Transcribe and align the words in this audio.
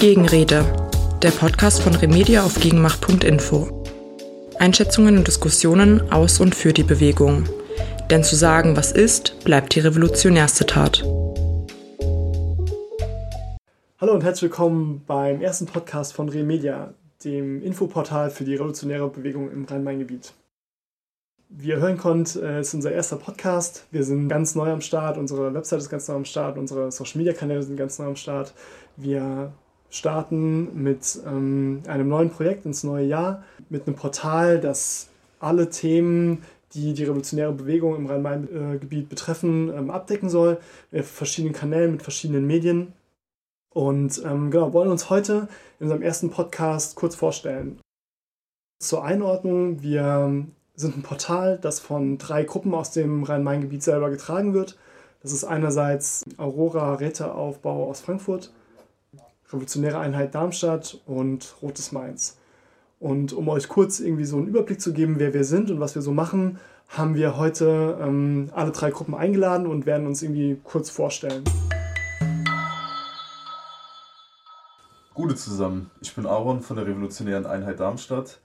Gegenrede, 0.00 0.64
der 1.22 1.30
Podcast 1.32 1.82
von 1.82 1.92
Remedia 1.92 2.44
auf 2.44 2.60
gegenmacht.info. 2.60 3.84
Einschätzungen 4.56 5.18
und 5.18 5.26
Diskussionen 5.26 6.12
aus 6.12 6.38
und 6.38 6.54
für 6.54 6.72
die 6.72 6.84
Bewegung. 6.84 7.48
Denn 8.08 8.22
zu 8.22 8.36
sagen, 8.36 8.76
was 8.76 8.92
ist, 8.92 9.42
bleibt 9.42 9.74
die 9.74 9.80
revolutionärste 9.80 10.66
Tat. 10.66 11.02
Hallo 14.00 14.12
und 14.12 14.22
herzlich 14.22 14.42
willkommen 14.42 15.02
beim 15.04 15.40
ersten 15.40 15.66
Podcast 15.66 16.12
von 16.12 16.28
Remedia, 16.28 16.94
dem 17.24 17.60
Infoportal 17.60 18.30
für 18.30 18.44
die 18.44 18.54
revolutionäre 18.54 19.08
Bewegung 19.08 19.50
im 19.50 19.64
Rhein-Main-Gebiet. 19.64 20.32
Wie 21.48 21.70
ihr 21.70 21.80
hören 21.80 21.98
konnt, 21.98 22.36
äh, 22.36 22.60
ist 22.60 22.72
unser 22.72 22.92
erster 22.92 23.16
Podcast. 23.16 23.88
Wir 23.90 24.04
sind 24.04 24.28
ganz 24.28 24.54
neu 24.54 24.70
am 24.70 24.80
Start, 24.80 25.18
unsere 25.18 25.52
Website 25.54 25.80
ist 25.80 25.90
ganz 25.90 26.06
neu 26.06 26.14
am 26.14 26.24
Start, 26.24 26.56
unsere 26.56 26.92
Social-Media-Kanäle 26.92 27.64
sind 27.64 27.76
ganz 27.76 27.98
neu 27.98 28.06
am 28.06 28.16
Start. 28.16 28.54
Wir 28.96 29.52
starten 29.90 30.82
mit 30.82 31.18
ähm, 31.26 31.82
einem 31.86 32.08
neuen 32.08 32.30
Projekt 32.30 32.66
ins 32.66 32.84
neue 32.84 33.06
Jahr, 33.06 33.44
mit 33.68 33.86
einem 33.86 33.96
Portal, 33.96 34.60
das 34.60 35.08
alle 35.40 35.70
Themen, 35.70 36.42
die 36.74 36.92
die 36.92 37.04
revolutionäre 37.04 37.52
Bewegung 37.52 37.96
im 37.96 38.06
Rhein-Main-Gebiet 38.06 39.08
betreffen, 39.08 39.72
ähm, 39.74 39.90
abdecken 39.90 40.28
soll, 40.28 40.58
mit 40.90 41.04
verschiedenen 41.04 41.54
Kanälen, 41.54 41.92
mit 41.92 42.02
verschiedenen 42.02 42.46
Medien. 42.46 42.92
Und 43.72 44.22
ähm, 44.24 44.50
genau, 44.50 44.72
wollen 44.72 44.90
uns 44.90 45.08
heute 45.10 45.48
in 45.78 45.84
unserem 45.84 46.02
ersten 46.02 46.30
Podcast 46.30 46.96
kurz 46.96 47.14
vorstellen. 47.14 47.78
Zur 48.80 49.04
Einordnung, 49.04 49.82
wir 49.82 50.44
sind 50.74 50.96
ein 50.96 51.02
Portal, 51.02 51.58
das 51.58 51.80
von 51.80 52.18
drei 52.18 52.44
Gruppen 52.44 52.74
aus 52.74 52.92
dem 52.92 53.24
Rhein-Main-Gebiet 53.24 53.82
selber 53.82 54.10
getragen 54.10 54.54
wird. 54.54 54.78
Das 55.22 55.32
ist 55.32 55.44
einerseits 55.44 56.24
Aurora 56.36 56.94
Räteaufbau 56.94 57.88
aus 57.88 58.00
Frankfurt, 58.00 58.52
Revolutionäre 59.48 59.98
Einheit 59.98 60.34
Darmstadt 60.34 61.00
und 61.06 61.56
Rotes 61.62 61.90
Mainz. 61.92 62.36
Und 63.00 63.32
um 63.32 63.48
euch 63.48 63.68
kurz 63.68 63.98
irgendwie 63.98 64.24
so 64.24 64.36
einen 64.36 64.46
Überblick 64.46 64.80
zu 64.80 64.92
geben, 64.92 65.18
wer 65.18 65.32
wir 65.32 65.44
sind 65.44 65.70
und 65.70 65.80
was 65.80 65.94
wir 65.94 66.02
so 66.02 66.12
machen, 66.12 66.58
haben 66.88 67.14
wir 67.14 67.38
heute 67.38 67.98
ähm, 68.00 68.50
alle 68.54 68.72
drei 68.72 68.90
Gruppen 68.90 69.14
eingeladen 69.14 69.66
und 69.66 69.86
werden 69.86 70.06
uns 70.06 70.22
irgendwie 70.22 70.60
kurz 70.64 70.90
vorstellen. 70.90 71.44
Gute 75.14 75.34
zusammen. 75.34 75.90
Ich 76.00 76.14
bin 76.14 76.26
Aaron 76.26 76.60
von 76.60 76.76
der 76.76 76.86
Revolutionären 76.86 77.46
Einheit 77.46 77.80
Darmstadt. 77.80 78.40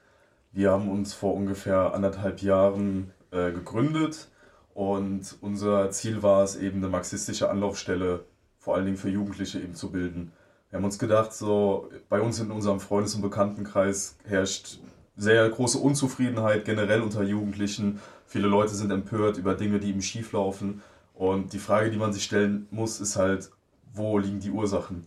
Wir 0.54 0.72
haben 0.72 0.90
uns 0.90 1.14
vor 1.14 1.34
ungefähr 1.34 1.94
anderthalb 1.94 2.42
Jahren 2.42 3.12
äh, 3.32 3.52
gegründet 3.52 4.30
und 4.74 5.38
unser 5.42 5.92
Ziel 5.92 6.24
war 6.24 6.44
es 6.44 6.56
eben 6.56 6.78
eine 6.78 6.88
marxistische 6.88 7.50
Anlaufstelle 7.50 8.24
vor 8.58 8.76
allen 8.76 8.86
Dingen 8.86 8.98
für 8.98 9.10
Jugendliche 9.10 9.60
eben 9.60 9.76
zu 9.76 9.92
bilden. 9.92 10.32
Wir 10.74 10.80
haben 10.80 10.86
uns 10.86 10.98
gedacht, 10.98 11.32
so 11.32 11.92
bei 12.10 12.20
uns 12.20 12.40
in 12.40 12.50
unserem 12.50 12.80
Freundes- 12.80 13.14
und 13.14 13.22
Bekanntenkreis 13.22 14.16
herrscht 14.26 14.80
sehr 15.16 15.48
große 15.48 15.78
Unzufriedenheit 15.78 16.66
generell 16.66 17.04
unter 17.04 17.22
Jugendlichen. 17.22 18.00
Viele 18.26 18.48
Leute 18.48 18.74
sind 18.74 18.90
empört 18.90 19.38
über 19.38 19.54
Dinge, 19.54 19.80
die 19.80 19.92
ihm 19.92 20.02
schief 20.02 20.32
laufen. 20.32 20.82
Und 21.14 21.54
die 21.54 21.60
Frage, 21.60 21.92
die 21.92 21.98
man 22.00 22.12
sich 22.12 22.24
stellen 22.24 22.66
muss, 22.72 23.00
ist 23.00 23.18
halt, 23.18 23.52
wo 23.94 24.18
liegen 24.18 24.40
die 24.40 24.50
Ursachen? 24.50 25.06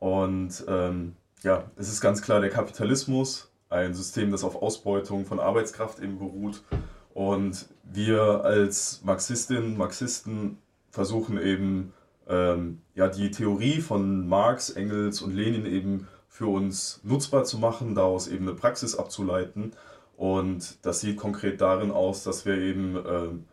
Und 0.00 0.64
ähm, 0.66 1.14
ja, 1.44 1.70
es 1.76 1.88
ist 1.88 2.00
ganz 2.00 2.20
klar 2.20 2.40
der 2.40 2.50
Kapitalismus, 2.50 3.52
ein 3.70 3.94
System, 3.94 4.32
das 4.32 4.42
auf 4.42 4.60
Ausbeutung 4.60 5.26
von 5.26 5.38
Arbeitskraft 5.38 6.00
eben 6.00 6.18
beruht. 6.18 6.64
Und 7.14 7.68
wir 7.84 8.42
als 8.42 9.00
Marxistinnen, 9.04 9.76
Marxisten 9.76 10.58
versuchen 10.90 11.40
eben 11.40 11.92
ähm, 12.28 12.80
ja, 12.94 13.08
die 13.08 13.30
Theorie 13.30 13.80
von 13.80 14.28
Marx, 14.28 14.70
Engels 14.70 15.22
und 15.22 15.34
Lenin 15.34 15.66
eben 15.66 16.08
für 16.28 16.46
uns 16.46 17.00
nutzbar 17.02 17.44
zu 17.44 17.58
machen, 17.58 17.94
daraus 17.94 18.28
eben 18.28 18.46
eine 18.46 18.56
Praxis 18.56 18.94
abzuleiten. 18.94 19.72
Und 20.16 20.84
das 20.84 21.00
sieht 21.00 21.16
konkret 21.16 21.60
darin 21.60 21.90
aus, 21.90 22.24
dass 22.24 22.44
wir 22.44 22.58
eben 22.58 22.96
ähm, 23.08 23.44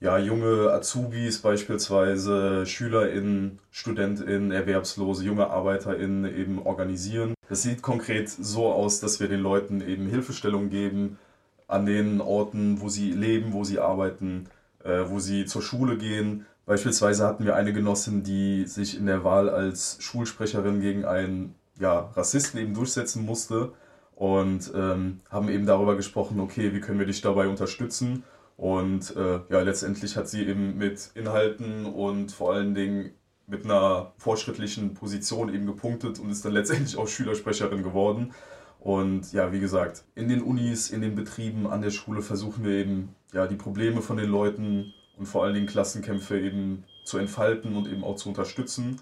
ja, 0.00 0.18
junge 0.18 0.70
Azubis 0.72 1.40
beispielsweise, 1.40 2.66
SchülerInnen, 2.66 3.60
StudentInnen, 3.70 4.50
Erwerbslose, 4.50 5.24
junge 5.24 5.48
ArbeiterInnen 5.48 6.36
eben 6.36 6.58
organisieren. 6.60 7.34
Das 7.48 7.62
sieht 7.62 7.82
konkret 7.82 8.28
so 8.28 8.70
aus, 8.72 9.00
dass 9.00 9.20
wir 9.20 9.28
den 9.28 9.40
Leuten 9.40 9.80
eben 9.80 10.08
Hilfestellung 10.08 10.68
geben 10.68 11.18
an 11.66 11.86
den 11.86 12.20
Orten, 12.20 12.80
wo 12.80 12.88
sie 12.88 13.12
leben, 13.12 13.52
wo 13.52 13.64
sie 13.64 13.78
arbeiten, 13.78 14.48
äh, 14.84 15.04
wo 15.06 15.18
sie 15.18 15.46
zur 15.46 15.62
Schule 15.62 15.96
gehen. 15.96 16.46
Beispielsweise 16.66 17.24
hatten 17.24 17.44
wir 17.44 17.54
eine 17.54 17.72
Genossin, 17.72 18.24
die 18.24 18.66
sich 18.66 18.98
in 18.98 19.06
der 19.06 19.22
Wahl 19.22 19.48
als 19.48 19.98
Schulsprecherin 20.00 20.80
gegen 20.80 21.04
einen 21.04 21.54
ja, 21.78 22.10
Rassisten 22.14 22.60
eben 22.60 22.74
durchsetzen 22.74 23.24
musste 23.24 23.72
und 24.16 24.72
ähm, 24.74 25.20
haben 25.30 25.48
eben 25.48 25.64
darüber 25.64 25.96
gesprochen, 25.96 26.40
okay, 26.40 26.74
wie 26.74 26.80
können 26.80 26.98
wir 26.98 27.06
dich 27.06 27.20
dabei 27.20 27.46
unterstützen? 27.46 28.24
Und 28.56 29.14
äh, 29.14 29.40
ja, 29.48 29.60
letztendlich 29.60 30.16
hat 30.16 30.28
sie 30.28 30.44
eben 30.44 30.76
mit 30.76 31.10
Inhalten 31.14 31.86
und 31.86 32.32
vor 32.32 32.54
allen 32.54 32.74
Dingen 32.74 33.10
mit 33.46 33.64
einer 33.64 34.12
fortschrittlichen 34.18 34.94
Position 34.94 35.54
eben 35.54 35.66
gepunktet 35.66 36.18
und 36.18 36.30
ist 36.30 36.44
dann 36.44 36.52
letztendlich 36.52 36.96
auch 36.96 37.06
Schülersprecherin 37.06 37.84
geworden. 37.84 38.32
Und 38.80 39.32
ja, 39.32 39.52
wie 39.52 39.60
gesagt, 39.60 40.04
in 40.14 40.28
den 40.28 40.42
Unis, 40.42 40.90
in 40.90 41.00
den 41.00 41.14
Betrieben, 41.14 41.66
an 41.66 41.82
der 41.82 41.90
Schule 41.90 42.22
versuchen 42.22 42.64
wir 42.64 42.72
eben 42.72 43.14
ja, 43.32 43.46
die 43.46 43.56
Probleme 43.56 44.00
von 44.00 44.16
den 44.16 44.30
Leuten 44.30 44.94
und 45.16 45.26
vor 45.26 45.44
allen 45.44 45.54
Dingen 45.54 45.66
Klassenkämpfe 45.66 46.38
eben 46.38 46.84
zu 47.04 47.18
entfalten 47.18 47.76
und 47.76 47.88
eben 47.88 48.04
auch 48.04 48.16
zu 48.16 48.28
unterstützen. 48.28 49.00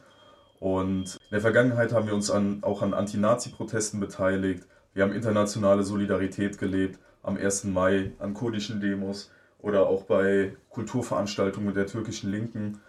Und 0.61 1.17
in 1.17 1.31
der 1.33 1.41
Vergangenheit 1.41 1.93
haben 1.93 2.07
wir 2.07 2.15
uns 2.15 2.31
an, 2.31 2.59
auch 2.63 2.83
an 2.83 2.95
Anti-Nazi-Protesten 2.95 4.01
beteiligt. 4.01 4.65
Wir 4.95 5.03
haben 5.03 5.13
internationale 5.13 5.83
Solidarität 5.83 6.59
gelebt 6.59 6.99
am 7.23 7.37
1. 7.37 7.65
Mai, 7.65 8.13
an 8.19 8.35
kurdischen 8.35 8.81
Demos 8.81 9.31
oder 9.59 9.87
auch 9.87 10.05
bei 10.05 10.57
Kulturveranstaltungen 10.71 11.75
der 11.75 11.87
türkischen 11.87 12.31
Linken. 12.31 12.81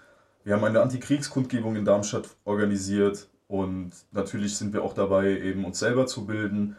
Wir 0.44 0.54
haben 0.54 0.64
eine 0.64 0.82
Antikriegskundgebung 0.82 1.76
in 1.76 1.86
Darmstadt 1.86 2.30
organisiert 2.44 3.28
und 3.48 3.92
natürlich 4.12 4.58
sind 4.58 4.74
wir 4.74 4.84
auch 4.84 4.94
dabei, 4.94 5.40
eben 5.40 5.66
uns 5.66 5.80
selber 5.80 6.06
zu 6.06 6.26
bilden. 6.26 6.76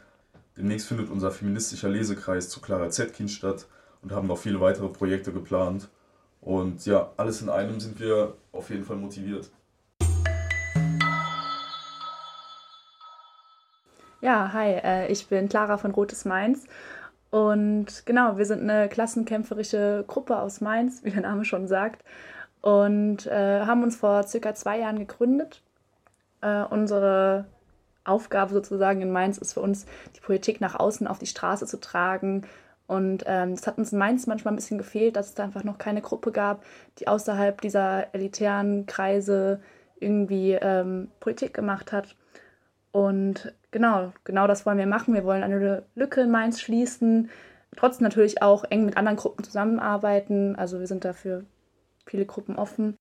Demnächst 0.57 0.87
findet 0.87 1.11
unser 1.11 1.31
feministischer 1.31 1.89
Lesekreis 1.89 2.49
zu 2.49 2.61
Clara 2.61 2.91
Zetkin 2.91 3.29
statt 3.29 3.67
und 4.03 4.13
haben 4.13 4.29
noch 4.29 4.39
viele 4.39 4.61
weitere 4.61 4.89
Projekte 4.89 5.33
geplant. 5.33 5.89
Und 6.47 6.87
ja, 6.87 7.11
alles 7.17 7.43
in 7.43 7.49
einem 7.49 7.81
sind 7.81 7.99
wir 7.99 8.35
auf 8.53 8.71
jeden 8.71 8.85
Fall 8.85 8.95
motiviert. 8.95 9.51
Ja, 14.21 14.53
hi, 14.53 14.75
äh, 14.75 15.11
ich 15.11 15.27
bin 15.27 15.49
Clara 15.49 15.77
von 15.77 15.91
Rotes 15.91 16.25
Mainz 16.25 16.67
und 17.31 18.07
genau, 18.07 18.39
wir 18.39 18.47
sind 18.47 18.63
eine 18.63 18.89
klassenkämpferische 18.89 20.05
Gruppe 20.07 20.39
aus 20.39 20.61
Mainz, 20.61 21.03
wie 21.03 21.11
der 21.11 21.23
Name 21.23 21.45
schon 21.45 21.67
sagt. 21.67 22.05
Und 22.61 23.27
äh, 23.27 23.63
haben 23.63 23.83
uns 23.83 23.97
vor 23.97 24.23
circa 24.23 24.55
zwei 24.55 24.79
Jahren 24.79 25.01
gegründet. 25.01 25.63
Äh, 26.43 26.63
unsere 26.63 27.47
Aufgabe 28.05 28.55
sozusagen 28.55 29.03
in 29.03 29.11
Mainz 29.11 29.39
ist 29.39 29.55
für 29.55 29.61
uns, 29.61 29.85
die 30.15 30.21
Politik 30.21 30.61
nach 30.61 30.77
außen 30.77 31.09
auf 31.09 31.19
die 31.19 31.27
Straße 31.27 31.67
zu 31.67 31.81
tragen. 31.81 32.47
Und 32.87 33.25
ähm, 33.27 33.53
es 33.53 33.67
hat 33.67 33.79
uns 33.79 33.93
in 33.93 33.99
Mainz 33.99 34.27
manchmal 34.27 34.53
ein 34.53 34.57
bisschen 34.57 34.79
gefehlt, 34.79 35.17
dass 35.17 35.27
es 35.27 35.35
da 35.35 35.45
einfach 35.45 35.65
noch 35.65 35.79
keine 35.79 36.03
Gruppe 36.03 36.31
gab, 36.31 36.65
die 36.99 37.09
außerhalb 37.09 37.61
dieser 37.61 38.15
elitären 38.15 38.87
Kreise 38.87 39.61
irgendwie 39.99 40.53
ähm, 40.53 41.09
Politik 41.21 41.55
gemacht 41.55 41.93
hat. 41.93 42.17
Und 42.93 43.53
genau, 43.73 44.13
genau 44.25 44.47
das 44.47 44.65
wollen 44.65 44.79
wir 44.79 44.87
machen. 44.87 45.15
Wir 45.15 45.25
wollen 45.25 45.43
eine 45.43 45.83
Lücke 45.95 46.23
in 46.23 46.31
Mainz 46.31 46.61
schließen, 46.61 47.31
trotzdem 47.77 48.05
natürlich 48.05 48.41
auch 48.41 48.65
eng 48.65 48.85
mit 48.87 48.97
anderen 48.97 49.19
Gruppen 49.19 49.45
zusammenarbeiten. 49.45 50.57
Also 50.57 50.79
wir 50.79 50.87
sind 50.87 51.05
dafür 51.05 51.45
viele 52.07 52.25
Gruppen 52.25 52.57
offen. 52.57 52.97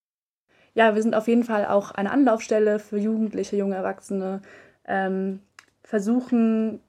Ja, 0.73 0.95
wir 0.95 1.01
sind 1.01 1.15
auf 1.15 1.27
jeden 1.27 1.43
Fall 1.43 1.67
auch 1.67 1.91
eine 1.91 2.11
Anlaufstelle 2.11 2.79
für 2.79 2.97
Jugendliche, 2.97 3.55
junge 3.55 3.75
Erwachsene, 3.75 4.41
ähm, 4.85 5.39
versuchen 5.83 6.81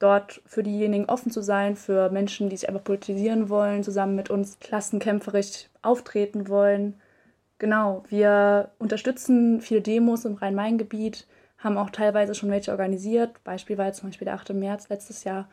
dort 0.00 0.42
für 0.46 0.64
diejenigen 0.64 1.04
offen 1.04 1.30
zu 1.30 1.42
sein, 1.42 1.76
für 1.76 2.10
Menschen, 2.10 2.48
die 2.48 2.56
sich 2.56 2.68
einfach 2.68 2.82
politisieren 2.82 3.48
wollen, 3.48 3.84
zusammen 3.84 4.16
mit 4.16 4.30
uns 4.30 4.58
klassenkämpferisch 4.58 5.68
auftreten 5.82 6.48
wollen. 6.48 7.00
Genau, 7.58 8.02
wir 8.08 8.70
unterstützen 8.78 9.60
viele 9.60 9.82
Demos 9.82 10.24
im 10.24 10.34
Rhein-Main-Gebiet, 10.34 11.26
haben 11.58 11.76
auch 11.76 11.90
teilweise 11.90 12.34
schon 12.34 12.50
welche 12.50 12.72
organisiert. 12.72 13.44
Beispiel 13.44 13.76
war 13.76 13.86
jetzt 13.86 13.98
zum 13.98 14.08
Beispiel 14.08 14.24
der 14.24 14.34
8. 14.34 14.54
März 14.54 14.88
letztes 14.88 15.24
Jahr. 15.24 15.48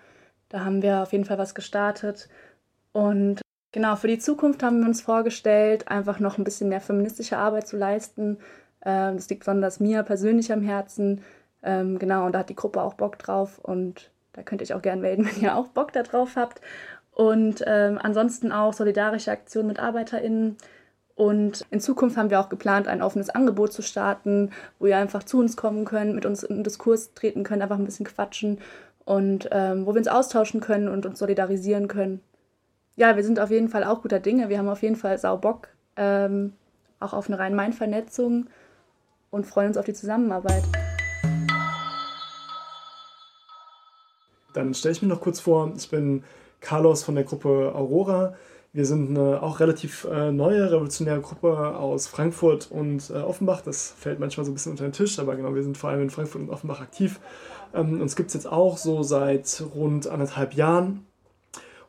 Da 0.47 0.63
haben 0.63 0.81
wir 0.81 1.03
auf 1.03 1.11
jeden 1.11 1.25
Fall 1.25 1.37
was 1.37 1.53
gestartet. 1.53 2.29
Und 2.93 3.41
genau, 3.73 3.97
für 3.97 4.07
die 4.07 4.17
Zukunft 4.17 4.63
haben 4.63 4.79
wir 4.79 4.87
uns 4.87 5.01
vorgestellt, 5.01 5.89
einfach 5.89 6.21
noch 6.21 6.37
ein 6.37 6.45
bisschen 6.45 6.69
mehr 6.69 6.79
feministische 6.79 7.37
Arbeit 7.37 7.67
zu 7.67 7.75
leisten. 7.75 8.37
Ähm, 8.85 9.17
das 9.17 9.29
liegt 9.29 9.41
besonders 9.41 9.81
mir 9.81 10.03
persönlich 10.03 10.53
am 10.53 10.61
Herzen. 10.61 11.21
Ähm, 11.61 11.99
genau, 11.99 12.25
und 12.25 12.31
da 12.31 12.39
hat 12.39 12.49
die 12.49 12.55
Gruppe 12.55 12.81
auch 12.81 12.93
Bock 12.93 13.19
drauf. 13.19 13.59
Und 13.59 14.09
da 14.37 14.43
könnt 14.43 14.61
ihr 14.61 14.65
euch 14.65 14.73
auch 14.73 14.81
gerne 14.81 15.01
melden, 15.01 15.25
wenn 15.29 15.41
ihr 15.41 15.57
auch 15.57 15.67
Bock 15.67 15.91
darauf 15.91 16.37
habt. 16.37 16.61
Und 17.11 17.63
ähm, 17.65 17.99
ansonsten 18.01 18.51
auch 18.51 18.73
solidarische 18.73 19.31
Aktionen 19.31 19.67
mit 19.67 19.79
ArbeiterInnen 19.79 20.55
Und 21.15 21.65
in 21.71 21.79
Zukunft 21.79 22.15
haben 22.15 22.29
wir 22.29 22.39
auch 22.39 22.49
geplant, 22.49 22.87
ein 22.87 23.01
offenes 23.01 23.31
Angebot 23.31 23.73
zu 23.73 23.81
starten, 23.81 24.51
wo 24.77 24.85
ihr 24.85 24.97
einfach 24.97 25.23
zu 25.23 25.39
uns 25.39 25.57
kommen 25.57 25.83
könnt, 25.83 26.13
mit 26.13 26.27
uns 26.27 26.43
in 26.43 26.63
Diskurs 26.63 27.15
treten 27.15 27.43
könnt, 27.43 27.63
einfach 27.63 27.79
ein 27.79 27.85
bisschen 27.85 28.05
quatschen 28.05 28.59
und 29.03 29.49
ähm, 29.51 29.87
wo 29.87 29.95
wir 29.95 29.99
uns 29.99 30.07
austauschen 30.07 30.61
können 30.61 30.87
und 30.89 31.07
uns 31.07 31.17
solidarisieren 31.17 31.87
können. 31.87 32.21
Ja, 32.97 33.15
wir 33.15 33.23
sind 33.23 33.39
auf 33.39 33.49
jeden 33.49 33.69
Fall 33.69 33.83
auch 33.83 34.03
guter 34.03 34.19
Dinge. 34.19 34.49
Wir 34.49 34.59
haben 34.59 34.69
auf 34.69 34.83
jeden 34.83 34.95
Fall 34.95 35.17
sau 35.17 35.37
Bock, 35.37 35.69
ähm, 35.95 36.53
auch 36.99 37.13
auf 37.13 37.27
eine 37.27 37.39
Rhein-Main-Vernetzung 37.39 38.45
und 39.31 39.47
freuen 39.47 39.69
uns 39.69 39.77
auf 39.77 39.85
die 39.85 39.93
Zusammenarbeit. 39.93 40.63
Dann 44.57 44.73
stelle 44.73 44.93
ich 44.93 45.03
mich 45.03 45.09
noch 45.09 45.21
kurz 45.21 45.39
vor. 45.39 45.71
Ich 45.77 45.87
bin 45.91 46.23
Carlos 46.61 47.03
von 47.03 47.13
der 47.13 47.23
Gruppe 47.23 47.73
Aurora. 47.75 48.33
Wir 48.73 48.87
sind 48.87 49.15
eine 49.15 49.43
auch 49.43 49.59
relativ 49.59 50.07
äh, 50.11 50.31
neue 50.31 50.71
revolutionäre 50.71 51.21
Gruppe 51.21 51.77
aus 51.77 52.07
Frankfurt 52.07 52.71
und 52.71 53.11
äh, 53.11 53.19
Offenbach. 53.19 53.61
Das 53.61 53.93
fällt 53.95 54.19
manchmal 54.19 54.47
so 54.47 54.51
ein 54.51 54.55
bisschen 54.55 54.71
unter 54.71 54.85
den 54.85 54.93
Tisch, 54.93 55.19
aber 55.19 55.35
genau, 55.35 55.53
wir 55.53 55.61
sind 55.61 55.77
vor 55.77 55.91
allem 55.91 56.01
in 56.01 56.09
Frankfurt 56.09 56.41
und 56.41 56.49
Offenbach 56.49 56.81
aktiv. 56.81 57.19
Ähm, 57.75 58.01
uns 58.01 58.15
gibt 58.15 58.29
es 58.29 58.33
jetzt 58.33 58.51
auch 58.51 58.77
so 58.77 59.03
seit 59.03 59.63
rund 59.75 60.07
anderthalb 60.07 60.55
Jahren. 60.55 61.05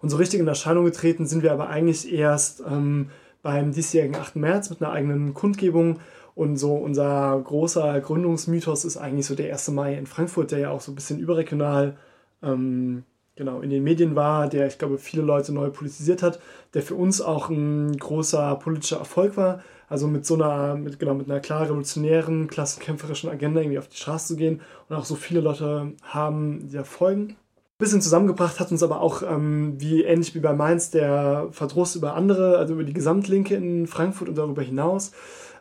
Und 0.03 0.11
so 0.11 0.19
richtig 0.19 0.39
in 0.39 0.47
Erscheinung 0.47 0.85
getreten 0.85 1.27
sind 1.27 1.43
wir 1.43 1.53
aber 1.53 1.71
eigentlich 1.71 2.13
erst 2.13 2.63
ähm, 2.71 3.09
beim 3.43 3.73
diesjährigen 3.73 4.17
8. 4.17 4.37
März 4.37 4.69
mit 4.69 4.83
einer 4.83 4.93
eigenen 4.93 5.33
Kundgebung. 5.33 6.01
Und 6.35 6.59
so 6.59 6.75
unser 6.75 7.41
großer 7.43 7.99
Gründungsmythos 8.01 8.85
ist 8.85 8.99
eigentlich 8.99 9.27
so 9.27 9.35
der 9.35 9.53
1. 9.53 9.71
Mai 9.71 9.95
in 9.95 10.07
Frankfurt, 10.07 10.51
der 10.51 10.59
ja 10.59 10.71
auch 10.71 10.83
so 10.83 10.93
ein 10.93 10.97
bisschen 10.97 11.19
überregional 11.19 11.97
ähm, 12.43 13.05
genau, 13.37 13.61
in 13.61 13.71
den 13.71 13.85
Medien 13.85 14.17
war, 14.17 14.49
der, 14.49 14.67
ich 14.67 14.79
glaube, 14.79 14.99
viele 14.99 15.23
Leute 15.23 15.53
neu 15.53 15.71
politisiert 15.71 16.23
hat, 16.23 16.41
der 16.75 16.83
für 16.83 16.95
uns 16.95 17.21
auch 17.21 17.49
ein 17.49 17.97
großer 17.97 18.57
politischer 18.57 18.99
Erfolg 18.99 19.37
war. 19.37 19.63
Also 19.89 20.07
mit 20.07 20.27
so 20.27 20.35
einer, 20.35 20.75
mit, 20.75 20.99
genau, 20.99 21.15
mit 21.15 21.31
einer 21.31 21.41
klar 21.41 21.63
revolutionären, 21.63 22.49
klassenkämpferischen 22.49 23.31
Agenda 23.31 23.61
irgendwie 23.61 23.79
auf 23.79 23.89
die 23.89 23.97
Straße 23.97 24.29
zu 24.29 24.37
gehen 24.37 24.61
und 24.89 24.97
auch 24.97 25.07
so 25.07 25.15
viele 25.15 25.41
Leute 25.41 25.93
haben, 26.03 26.69
die 26.69 26.77
da 26.77 26.85
folgen. 26.85 27.37
Bisschen 27.79 28.03
zusammengebracht 28.03 28.59
hat 28.59 28.73
uns 28.73 28.83
aber 28.83 29.01
auch, 29.01 29.23
ähm, 29.23 29.77
wie 29.79 30.03
ähnlich 30.03 30.35
wie 30.35 30.41
bei 30.41 30.53
Mainz, 30.53 30.91
der 30.91 31.47
Verdruss 31.53 31.95
über 31.95 32.17
andere, 32.17 32.59
also 32.59 32.75
über 32.75 32.83
die 32.83 32.93
Gesamtlinke 32.93 33.55
in 33.55 33.87
Frankfurt 33.87 34.29
und 34.29 34.37
darüber 34.37 34.63
hinaus, 34.63 35.13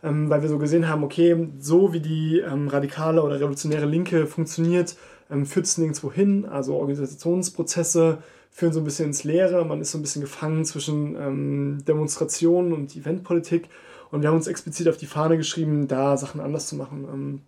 ähm, 0.04 0.28
weil 0.28 0.42
wir 0.42 0.50
so 0.50 0.58
gesehen 0.58 0.90
haben, 0.90 1.04
okay, 1.04 1.48
so 1.60 1.94
wie 1.94 2.00
die 2.00 2.40
ähm, 2.40 2.70
radikale 2.70 3.22
oder 3.22 3.36
revolutionäre 3.36 3.86
Linke 3.86 4.26
funktioniert, 4.26 4.96
ähm, 5.30 5.46
führt 5.46 5.66
es 5.66 5.78
nirgendwo 5.78 6.12
hin. 6.12 6.46
Also 6.46 6.76
Organisationsprozesse 6.76 8.20
führen 8.52 8.74
so 8.74 8.80
ein 8.80 8.86
bisschen 8.86 9.08
ins 9.08 9.24
Leere. 9.24 9.66
Man 9.66 9.82
ist 9.82 9.92
so 9.92 9.98
ein 9.98 10.02
bisschen 10.02 10.22
gefangen 10.22 10.66
zwischen 10.66 11.16
ähm, 11.16 11.78
Demonstrationen 11.88 12.74
und 12.74 12.96
Eventpolitik. 12.96 13.70
Und 14.12 14.22
wir 14.22 14.30
haben 14.30 14.38
uns 14.38 14.48
explizit 14.48 14.88
auf 14.88 14.98
die 14.98 15.06
Fahne 15.06 15.38
geschrieben, 15.38 15.88
da 15.88 16.18
Sachen 16.18 16.42
anders 16.42 16.68
zu 16.68 16.76
machen. 16.76 17.08
Ähm, 17.12 17.42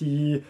die 0.00 0.42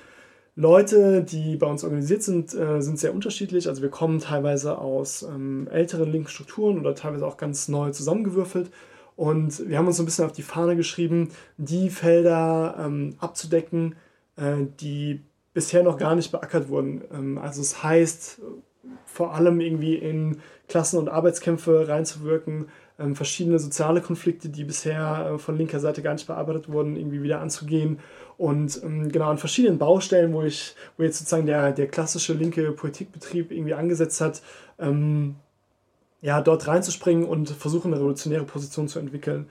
Leute, 0.57 1.23
die 1.23 1.57
bei 1.57 1.67
uns 1.67 1.85
organisiert 1.85 2.23
sind, 2.23 2.53
äh, 2.53 2.81
sind 2.81 2.99
sehr 2.99 3.15
unterschiedlich. 3.15 3.69
Also 3.69 3.81
wir 3.81 3.91
kommen 3.91 4.19
teilweise 4.19 4.79
aus 4.79 5.23
ähm, 5.23 5.69
älteren 5.71 6.11
linken 6.11 6.29
Strukturen 6.29 6.81
oder 6.81 6.95
teilweise 6.95 7.27
auch 7.27 7.37
ganz 7.37 7.69
neu 7.69 7.91
zusammengewürfelt. 7.91 8.71
Und 9.15 9.69
wir 9.69 9.79
haben 9.79 9.87
uns 9.87 9.97
so 9.97 10.03
ein 10.03 10.07
bisschen 10.07 10.25
auf 10.25 10.33
die 10.33 10.43
Fahne 10.43 10.77
geschrieben, 10.77 11.31
die 11.57 11.91
Felder 11.91 12.77
ähm, 12.79 13.15
abzudecken, 13.19 13.97
äh, 14.37 14.67
die 14.81 15.23
bisher 15.59 15.83
noch 15.83 15.99
gar 15.99 16.15
nicht 16.15 16.31
beackert 16.31 16.69
wurden. 16.69 17.03
Ähm, 17.13 17.37
also 17.37 17.61
es 17.61 17.83
heißt, 17.83 18.41
vor 19.07 19.35
allem 19.35 19.61
irgendwie 19.61 19.97
in 19.97 20.39
Klassen- 20.69 21.01
und 21.01 21.09
Arbeitskämpfe 21.09 21.89
reinzuwirken, 21.89 22.69
ähm, 23.01 23.17
verschiedene 23.17 23.59
soziale 23.59 24.01
Konflikte, 24.01 24.51
die 24.51 24.63
bisher 24.63 25.33
äh, 25.35 25.39
von 25.39 25.59
linker 25.59 25.81
Seite 25.81 26.01
gar 26.01 26.13
nicht 26.13 26.29
bearbeitet 26.29 26.71
wurden, 26.71 26.95
irgendwie 26.95 27.25
wieder 27.25 27.41
anzugehen. 27.41 27.99
Und 28.37 28.81
ähm, 28.85 29.11
genau 29.11 29.31
an 29.31 29.39
verschiedenen 29.39 29.79
Baustellen, 29.79 30.33
wo 30.33 30.43
ich, 30.45 30.77
wo 30.97 31.03
jetzt 31.03 31.19
sozusagen 31.19 31.47
der, 31.47 31.73
der 31.73 31.89
klassische 31.89 32.35
linke 32.35 32.71
Politikbetrieb 32.71 33.51
irgendwie 33.51 33.75
angesetzt 33.75 34.21
hat, 34.21 34.43
ja, 36.21 36.41
dort 36.41 36.69
reinzuspringen 36.69 37.25
und 37.25 37.51
versuchen, 37.51 37.89
eine 37.89 37.97
revolutionäre 37.97 38.45
Position 38.45 38.87
zu 38.87 39.01
entwickeln. 39.01 39.49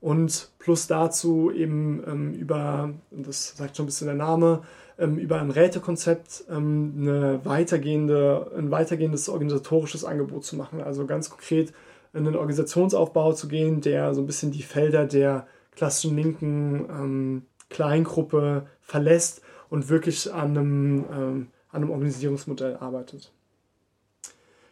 Und 0.00 0.48
plus 0.58 0.86
dazu 0.86 1.50
eben 1.50 2.02
ähm, 2.06 2.32
über, 2.32 2.94
das 3.10 3.56
sagt 3.56 3.76
schon 3.76 3.84
ein 3.84 3.86
bisschen 3.88 4.06
der 4.06 4.16
Name, 4.16 4.62
ähm, 5.00 5.18
über 5.18 5.40
ein 5.40 5.50
Rätekonzept 5.50 6.44
ähm, 6.50 6.94
eine 6.98 7.44
weitergehende, 7.44 8.52
ein 8.56 8.70
weitergehendes 8.70 9.28
organisatorisches 9.28 10.04
Angebot 10.04 10.44
zu 10.44 10.56
machen. 10.56 10.80
Also 10.80 11.06
ganz 11.06 11.30
konkret 11.30 11.72
in 12.12 12.26
einen 12.26 12.36
Organisationsaufbau 12.36 13.32
zu 13.32 13.48
gehen, 13.48 13.80
der 13.80 14.14
so 14.14 14.20
ein 14.20 14.26
bisschen 14.26 14.52
die 14.52 14.62
Felder 14.62 15.06
der 15.06 15.46
klassischen 15.74 16.16
linken 16.16 16.86
ähm, 16.90 17.42
Kleingruppe 17.70 18.66
verlässt 18.80 19.42
und 19.70 19.88
wirklich 19.88 20.32
an 20.32 20.56
einem, 20.56 21.04
ähm, 21.10 21.46
an 21.70 21.82
einem 21.82 21.90
Organisierungsmodell 21.90 22.76
arbeitet. 22.76 23.32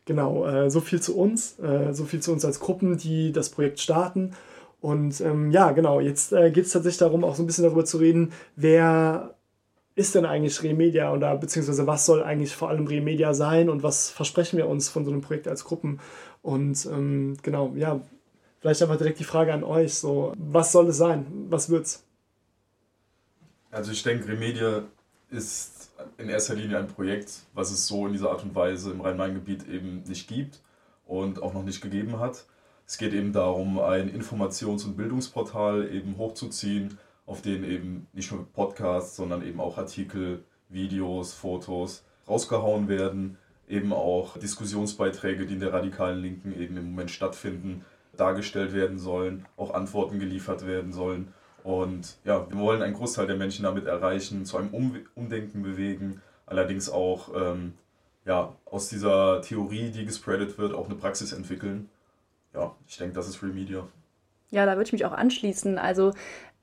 Genau, 0.05 0.47
äh, 0.47 0.71
so 0.71 0.81
viel 0.81 1.01
zu 1.01 1.17
uns, 1.17 1.59
äh, 1.61 1.93
so 1.93 2.05
viel 2.05 2.21
zu 2.21 2.33
uns 2.33 2.45
als 2.45 2.61
Gruppen, 2.61 2.99
die 2.99 3.31
das 3.33 3.51
Projekt 3.51 3.79
starten. 3.79 4.33
Und 4.81 5.21
ähm, 5.21 5.51
ja, 5.51 5.73
genau, 5.73 6.01
jetzt 6.01 6.33
äh, 6.33 6.51
geht 6.51 6.67
es 6.67 6.73
tatsächlich 6.73 6.99
darum, 6.99 7.25
auch 7.25 7.35
so 7.35 7.43
ein 7.43 7.47
bisschen 7.47 7.65
darüber 7.65 7.85
zu 7.85 7.99
reden, 7.99 8.33
wer 8.57 9.35
ist 9.99 10.15
denn 10.15 10.25
eigentlich 10.25 10.63
Remedia 10.63 11.13
oder 11.13 11.37
beziehungsweise 11.37 11.87
was 11.89 12.07
soll 12.07 12.23
eigentlich 12.23 12.55
vor 12.55 12.69
allem 12.69 12.87
Remedia 12.87 13.35
sein 13.35 13.69
und 13.69 13.83
was 13.83 14.11
versprechen 14.11 14.57
wir 14.57 14.69
uns 14.69 14.89
von 14.89 15.05
so 15.05 15.11
einem 15.11 15.23
Projekt 15.23 15.49
als 15.49 15.65
Gruppen? 15.65 15.99
Und 16.41 16.87
ähm, 16.87 17.37
genau, 17.43 17.73
ja, 17.75 18.01
vielleicht 18.61 18.81
einfach 18.81 18.97
direkt 18.97 19.19
die 19.19 19.25
Frage 19.25 19.53
an 19.53 19.65
euch: 19.65 19.95
so, 19.95 20.33
was 20.39 20.71
soll 20.71 20.89
es 20.89 20.99
sein? 20.99 21.27
Was 21.49 21.69
wird's? 21.69 22.05
Also 23.73 23.91
ich 23.91 24.03
denke, 24.05 24.29
Remedia 24.29 24.85
ist 25.31 25.91
in 26.17 26.29
erster 26.29 26.55
Linie 26.55 26.79
ein 26.79 26.87
Projekt, 26.87 27.41
was 27.53 27.73
es 27.73 27.87
so 27.89 28.07
in 28.07 28.13
dieser 28.13 28.31
Art 28.31 28.45
und 28.45 28.55
Weise 28.55 28.93
im 28.93 29.01
Rhein-Main-Gebiet 29.01 29.69
eben 29.69 30.05
nicht 30.07 30.29
gibt 30.29 30.61
und 31.07 31.43
auch 31.43 31.55
noch 31.55 31.65
nicht 31.65 31.81
gegeben 31.81 32.21
hat. 32.21 32.45
Es 32.87 32.99
geht 32.99 33.13
eben 33.13 33.33
darum, 33.33 33.81
ein 33.81 34.09
Informations- 34.09 34.87
und 34.87 34.97
Bildungsportal 34.97 35.93
eben 35.93 36.17
hochzuziehen, 36.17 36.99
auf 37.29 37.43
denen 37.43 37.65
eben 37.65 38.07
nicht 38.15 38.33
nur 38.33 38.51
Podcasts, 38.53 39.15
sondern 39.15 39.47
eben 39.47 39.61
auch 39.61 39.77
Artikel, 39.77 40.43
Videos, 40.71 41.35
Fotos 41.35 42.05
rausgehauen 42.27 42.89
werden, 42.89 43.37
eben 43.69 43.93
auch 43.93 44.39
Diskussionsbeiträge, 44.39 45.47
die 45.47 45.55
in 45.55 45.61
der 45.61 45.75
radikalen 45.75 46.21
Linken 46.21 46.59
eben 46.59 46.79
im 46.79 46.91
Moment 46.91 47.11
stattfinden, 47.11 47.85
dargestellt 48.17 48.73
werden 48.73 48.99
sollen, 48.99 49.45
auch 49.59 49.75
Antworten 49.75 50.19
geliefert 50.19 50.67
werden 50.67 50.93
sollen. 50.93 51.33
Und 51.65 52.17
ja, 52.25 52.49
wir 52.49 52.59
wollen 52.59 52.81
einen 52.81 52.95
Großteil 52.95 53.27
der 53.27 53.37
Menschen 53.37 53.65
damit 53.65 53.87
erreichen, 53.87 54.47
zu 54.47 54.57
einem 54.57 54.71
um 54.71 54.97
Umdenken 55.15 55.63
bewegen, 55.63 56.23
allerdings 56.47 56.89
auch 56.89 57.31
ähm, 57.37 57.75
ja, 58.25 58.55
aus 58.65 58.89
dieser 58.89 59.43
Theorie, 59.43 59.91
die 59.91 60.07
gespreadet 60.07 60.57
wird, 60.57 60.73
auch 60.73 60.87
eine 60.87 60.95
Praxis 60.95 61.35
entwickeln. 61.35 61.91
Ja, 62.55 62.75
ich 62.87 62.97
denke, 62.97 63.15
das 63.15 63.29
ist 63.29 63.37
Free 63.37 63.53
Media. 63.53 63.87
Ja, 64.51 64.65
da 64.65 64.73
würde 64.73 64.85
ich 64.85 64.93
mich 64.93 65.05
auch 65.05 65.13
anschließen. 65.13 65.77
Also 65.77 66.15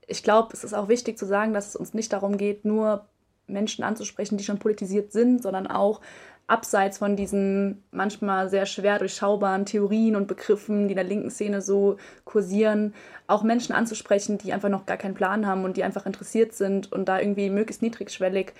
ich 0.07 0.23
glaube, 0.23 0.49
es 0.53 0.63
ist 0.63 0.73
auch 0.73 0.87
wichtig 0.87 1.17
zu 1.17 1.25
sagen, 1.25 1.53
dass 1.53 1.69
es 1.69 1.75
uns 1.75 1.93
nicht 1.93 2.13
darum 2.13 2.37
geht, 2.37 2.65
nur 2.65 3.05
Menschen 3.47 3.83
anzusprechen, 3.83 4.37
die 4.37 4.43
schon 4.43 4.59
politisiert 4.59 5.11
sind, 5.11 5.41
sondern 5.41 5.67
auch 5.67 6.01
abseits 6.47 6.99
von 6.99 7.15
diesen 7.15 7.83
manchmal 7.91 8.49
sehr 8.49 8.65
schwer 8.65 8.99
durchschaubaren 8.99 9.65
Theorien 9.65 10.15
und 10.15 10.27
Begriffen, 10.27 10.87
die 10.87 10.91
in 10.91 10.97
der 10.97 11.03
linken 11.03 11.31
Szene 11.31 11.61
so 11.61 11.97
kursieren, 12.23 12.93
auch 13.27 13.43
Menschen 13.43 13.73
anzusprechen, 13.73 14.37
die 14.37 14.53
einfach 14.53 14.69
noch 14.69 14.85
gar 14.85 14.97
keinen 14.97 15.15
Plan 15.15 15.47
haben 15.47 15.63
und 15.63 15.75
die 15.77 15.83
einfach 15.83 16.05
interessiert 16.05 16.53
sind 16.53 16.91
und 16.91 17.05
da 17.05 17.19
irgendwie 17.19 17.49
möglichst 17.49 17.81
niedrigschwellig 17.81 18.53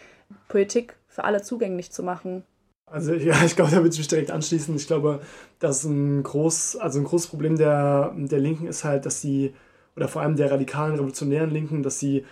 Politik 0.47 0.95
für 1.07 1.23
alle 1.23 1.43
zugänglich 1.43 1.91
zu 1.91 2.01
machen. 2.01 2.43
Also 2.87 3.13
ja, 3.13 3.35
ich 3.45 3.55
glaube, 3.55 3.71
da 3.71 3.77
würde 3.77 3.89
ich 3.89 3.99
mich 3.99 4.07
direkt 4.07 4.31
anschließen. 4.31 4.75
Ich 4.75 4.87
glaube, 4.87 5.21
dass 5.59 5.83
ein 5.83 6.23
groß, 6.23 6.77
also 6.77 6.99
ein 6.99 7.05
großes 7.05 7.27
Problem 7.27 7.55
der, 7.55 8.13
der 8.15 8.39
Linken 8.39 8.67
ist 8.67 8.83
halt, 8.83 9.05
dass 9.05 9.21
sie 9.21 9.53
oder 9.95 10.07
vor 10.07 10.21
allem 10.21 10.35
der 10.35 10.51
radikalen, 10.51 10.93
revolutionären 10.93 11.51
Linken, 11.51 11.83
dass 11.83 11.99
sie 11.99 12.25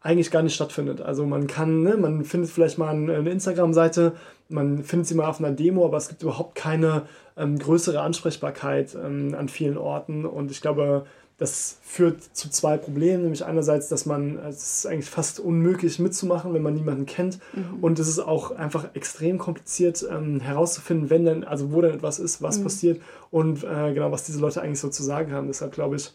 eigentlich 0.00 0.30
gar 0.30 0.42
nicht 0.42 0.54
stattfindet. 0.54 1.00
Also 1.00 1.26
man 1.26 1.46
kann, 1.46 1.82
ne, 1.82 1.96
man 1.96 2.24
findet 2.24 2.50
vielleicht 2.50 2.78
mal 2.78 2.88
eine 2.88 3.30
Instagram-Seite, 3.30 4.12
man 4.48 4.82
findet 4.82 5.08
sie 5.08 5.14
mal 5.14 5.26
auf 5.26 5.38
einer 5.38 5.52
Demo, 5.52 5.84
aber 5.84 5.98
es 5.98 6.08
gibt 6.08 6.22
überhaupt 6.22 6.54
keine 6.54 7.02
ähm, 7.36 7.58
größere 7.58 8.00
Ansprechbarkeit 8.00 8.94
ähm, 8.94 9.34
an 9.38 9.48
vielen 9.48 9.76
Orten. 9.76 10.24
Und 10.24 10.50
ich 10.50 10.60
glaube, 10.62 11.04
das 11.36 11.78
führt 11.82 12.22
zu 12.36 12.50
zwei 12.50 12.76
Problemen, 12.76 13.22
nämlich 13.22 13.44
einerseits, 13.44 13.88
dass 13.88 14.04
man, 14.04 14.38
es 14.38 14.78
ist 14.78 14.86
eigentlich 14.86 15.08
fast 15.08 15.40
unmöglich 15.40 15.98
mitzumachen, 15.98 16.52
wenn 16.52 16.62
man 16.62 16.74
niemanden 16.74 17.06
kennt. 17.06 17.38
Mhm. 17.54 17.78
Und 17.82 17.98
es 17.98 18.08
ist 18.08 18.18
auch 18.18 18.50
einfach 18.56 18.94
extrem 18.94 19.38
kompliziert 19.38 20.04
ähm, 20.10 20.40
herauszufinden, 20.40 21.08
wenn 21.08 21.24
denn, 21.24 21.44
also 21.44 21.72
wo 21.72 21.80
denn 21.80 21.94
etwas 21.94 22.18
ist, 22.18 22.42
was 22.42 22.58
mhm. 22.58 22.64
passiert 22.64 23.02
und 23.30 23.64
äh, 23.64 23.94
genau, 23.94 24.12
was 24.12 24.24
diese 24.24 24.38
Leute 24.38 24.60
eigentlich 24.60 24.80
so 24.80 24.90
zu 24.90 25.02
sagen 25.02 25.32
haben. 25.32 25.46
Deshalb 25.46 25.72
glaube 25.72 25.96
ich, 25.96 26.12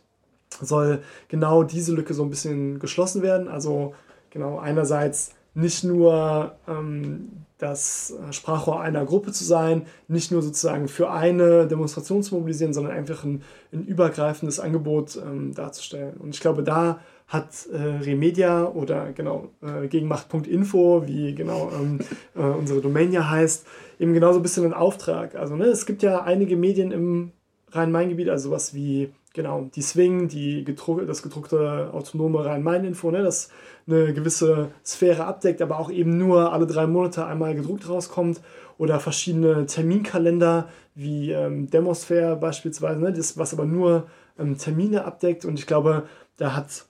soll 0.61 1.01
genau 1.27 1.63
diese 1.63 1.93
Lücke 1.93 2.13
so 2.13 2.23
ein 2.23 2.29
bisschen 2.29 2.79
geschlossen 2.79 3.21
werden. 3.21 3.47
Also 3.47 3.93
genau 4.29 4.59
einerseits 4.59 5.31
nicht 5.53 5.83
nur 5.83 6.55
ähm, 6.67 7.45
das 7.57 8.13
Sprachrohr 8.31 8.81
einer 8.81 9.05
Gruppe 9.05 9.31
zu 9.31 9.45
sein, 9.45 9.83
nicht 10.09 10.31
nur 10.31 10.41
sozusagen 10.41 10.89
für 10.89 11.09
eine 11.09 11.67
Demonstration 11.67 12.21
zu 12.21 12.35
mobilisieren, 12.35 12.73
sondern 12.73 12.93
einfach 12.93 13.23
ein, 13.23 13.43
ein 13.71 13.85
übergreifendes 13.85 14.59
Angebot 14.59 15.15
ähm, 15.15 15.53
darzustellen. 15.53 16.17
Und 16.17 16.35
ich 16.35 16.41
glaube, 16.41 16.63
da 16.63 16.99
hat 17.27 17.67
äh, 17.73 17.77
Remedia 17.77 18.65
oder 18.65 19.11
genau 19.13 19.49
äh, 19.61 19.87
gegenmacht.info, 19.87 21.07
wie 21.07 21.33
genau 21.33 21.71
ähm, 21.73 21.99
äh, 22.35 22.41
unsere 22.41 22.81
Domain 22.81 23.11
ja 23.11 23.29
heißt, 23.29 23.65
eben 23.99 24.13
genauso 24.13 24.39
ein 24.39 24.43
bisschen 24.43 24.65
einen 24.65 24.73
Auftrag. 24.73 25.35
Also 25.35 25.55
ne, 25.55 25.65
es 25.65 25.85
gibt 25.85 26.03
ja 26.03 26.21
einige 26.21 26.55
Medien 26.55 26.91
im 26.91 27.31
Rhein-Main-Gebiet, 27.71 28.29
also 28.29 28.49
sowas 28.49 28.73
wie 28.73 29.11
genau 29.35 29.69
die 29.75 29.83
Swing, 29.83 30.27
die 30.27 30.63
gedruck, 30.63 31.05
das 31.05 31.21
gedruckte 31.21 31.91
autonome 31.93 32.43
Rhein-Main-Info, 32.43 33.11
ne, 33.11 33.21
das 33.21 33.49
eine 33.85 34.13
gewisse 34.13 34.71
Sphäre 34.83 35.25
abdeckt, 35.25 35.61
aber 35.61 35.79
auch 35.79 35.91
eben 35.91 36.17
nur 36.17 36.51
alle 36.51 36.65
drei 36.65 36.87
Monate 36.87 37.25
einmal 37.25 37.53
gedruckt 37.53 37.87
rauskommt 37.87 38.41
oder 38.79 38.99
verschiedene 38.99 39.67
Terminkalender 39.67 40.69
wie 40.95 41.31
ähm, 41.31 41.69
Demosphere 41.69 42.35
beispielsweise, 42.35 42.99
ne, 42.99 43.13
das, 43.13 43.37
was 43.37 43.53
aber 43.53 43.65
nur 43.65 44.07
ähm, 44.39 44.57
Termine 44.57 45.05
abdeckt 45.05 45.45
und 45.45 45.59
ich 45.59 45.67
glaube, 45.67 46.07
da 46.37 46.55
hat 46.55 46.85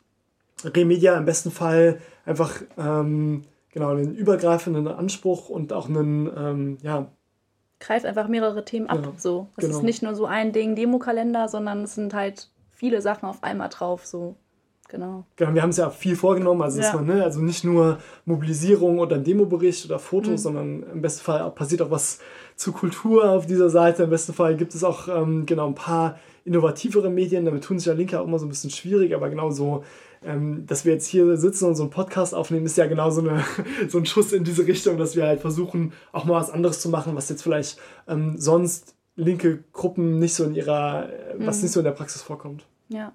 Remedia 0.64 1.18
im 1.18 1.26
besten 1.26 1.52
Fall 1.52 2.00
einfach 2.26 2.62
ähm, 2.78 3.44
genau 3.72 3.90
einen 3.90 4.16
übergreifenden 4.16 4.88
Anspruch 4.88 5.50
und 5.50 5.74
auch 5.74 5.90
einen, 5.90 6.32
ähm, 6.36 6.78
ja. 6.82 7.12
Greift 7.80 8.06
einfach 8.06 8.28
mehrere 8.28 8.64
Themen 8.66 8.88
ab. 8.88 9.00
Ja, 9.04 9.14
so. 9.18 9.48
Es 9.58 9.66
genau. 9.66 9.78
ist 9.78 9.84
nicht 9.84 10.02
nur 10.02 10.16
so 10.16 10.26
ein 10.26 10.54
Ding, 10.54 10.76
Demokalender, 10.76 11.48
sondern 11.50 11.84
es 11.84 11.96
sind 11.96 12.14
halt 12.14 12.50
viele 12.72 13.02
Sachen 13.02 13.28
auf 13.28 13.44
einmal 13.44 13.70
drauf. 13.70 14.06
So. 14.06 14.36
Genau. 14.88 15.26
Genau, 15.36 15.54
wir 15.54 15.62
haben 15.62 15.72
es 15.72 15.78
ja 15.78 15.90
viel 15.90 16.16
vorgenommen, 16.16 16.62
also, 16.62 16.80
ja. 16.80 16.94
man, 16.94 17.06
ne, 17.06 17.24
also 17.24 17.42
nicht 17.42 17.64
nur 17.64 17.98
Mobilisierung 18.26 19.00
oder 19.00 19.16
ein 19.16 19.24
Demobericht 19.24 19.86
oder 19.86 19.98
Fotos, 19.98 20.32
mhm. 20.32 20.38
sondern 20.38 20.84
im 20.84 21.02
besten 21.02 21.24
Fall 21.24 21.50
passiert 21.52 21.82
auch 21.82 21.92
was 21.92 22.20
zur 22.56 22.74
Kultur 22.74 23.30
auf 23.30 23.48
dieser 23.48 23.70
Seite. 23.70 24.04
Im 24.04 24.12
besten 24.12 24.34
Fall 24.34 24.56
gibt 24.56 24.76
es 24.76 24.84
auch 24.84 25.08
ähm, 25.08 25.46
genau 25.46 25.68
ein 25.68 25.76
paar 25.76 26.20
innovativere 26.46 27.10
Medien, 27.10 27.46
damit 27.46 27.64
tun 27.64 27.80
sich 27.80 27.88
ja 27.88 27.94
Linke 27.94 28.20
auch 28.20 28.26
immer 28.26 28.38
so 28.38 28.46
ein 28.46 28.50
bisschen 28.50 28.70
schwierig, 28.70 29.16
aber 29.16 29.30
genau 29.30 29.50
so 29.50 29.84
ähm, 30.26 30.66
dass 30.66 30.86
wir 30.86 30.94
jetzt 30.94 31.08
hier 31.08 31.38
sitzen 31.38 31.66
und 31.66 31.76
so 31.76 31.84
einen 31.84 31.92
Podcast 31.92 32.34
aufnehmen, 32.34 32.66
ist 32.66 32.78
ja 32.78 32.88
genau 32.88 33.10
so, 33.12 33.22
eine, 33.22 33.44
so 33.88 33.98
ein 33.98 34.06
Schuss 34.06 34.34
in 34.34 34.44
diese 34.44 34.66
Richtung, 34.68 34.98
dass 34.98 35.16
wir 35.16 35.26
halt 35.26 35.42
versuchen, 35.42 35.94
auch 36.12 36.26
mal 36.26 36.40
was 36.40 36.50
anderes 36.50 36.82
zu 36.82 36.90
machen, 36.90 37.16
was 37.16 37.30
jetzt 37.30 37.44
vielleicht 37.44 37.80
ähm, 38.08 38.36
sonst 38.38 38.96
linke 39.16 39.64
Gruppen 39.72 40.20
nicht 40.20 40.34
so 40.34 40.44
in 40.44 40.56
ihrer, 40.56 41.10
mhm. 41.38 41.46
was 41.46 41.62
nicht 41.62 41.72
so 41.72 41.80
in 41.80 41.86
der 41.86 41.92
Praxis 41.92 42.22
vorkommt. 42.22 42.66
Ja. 42.90 43.14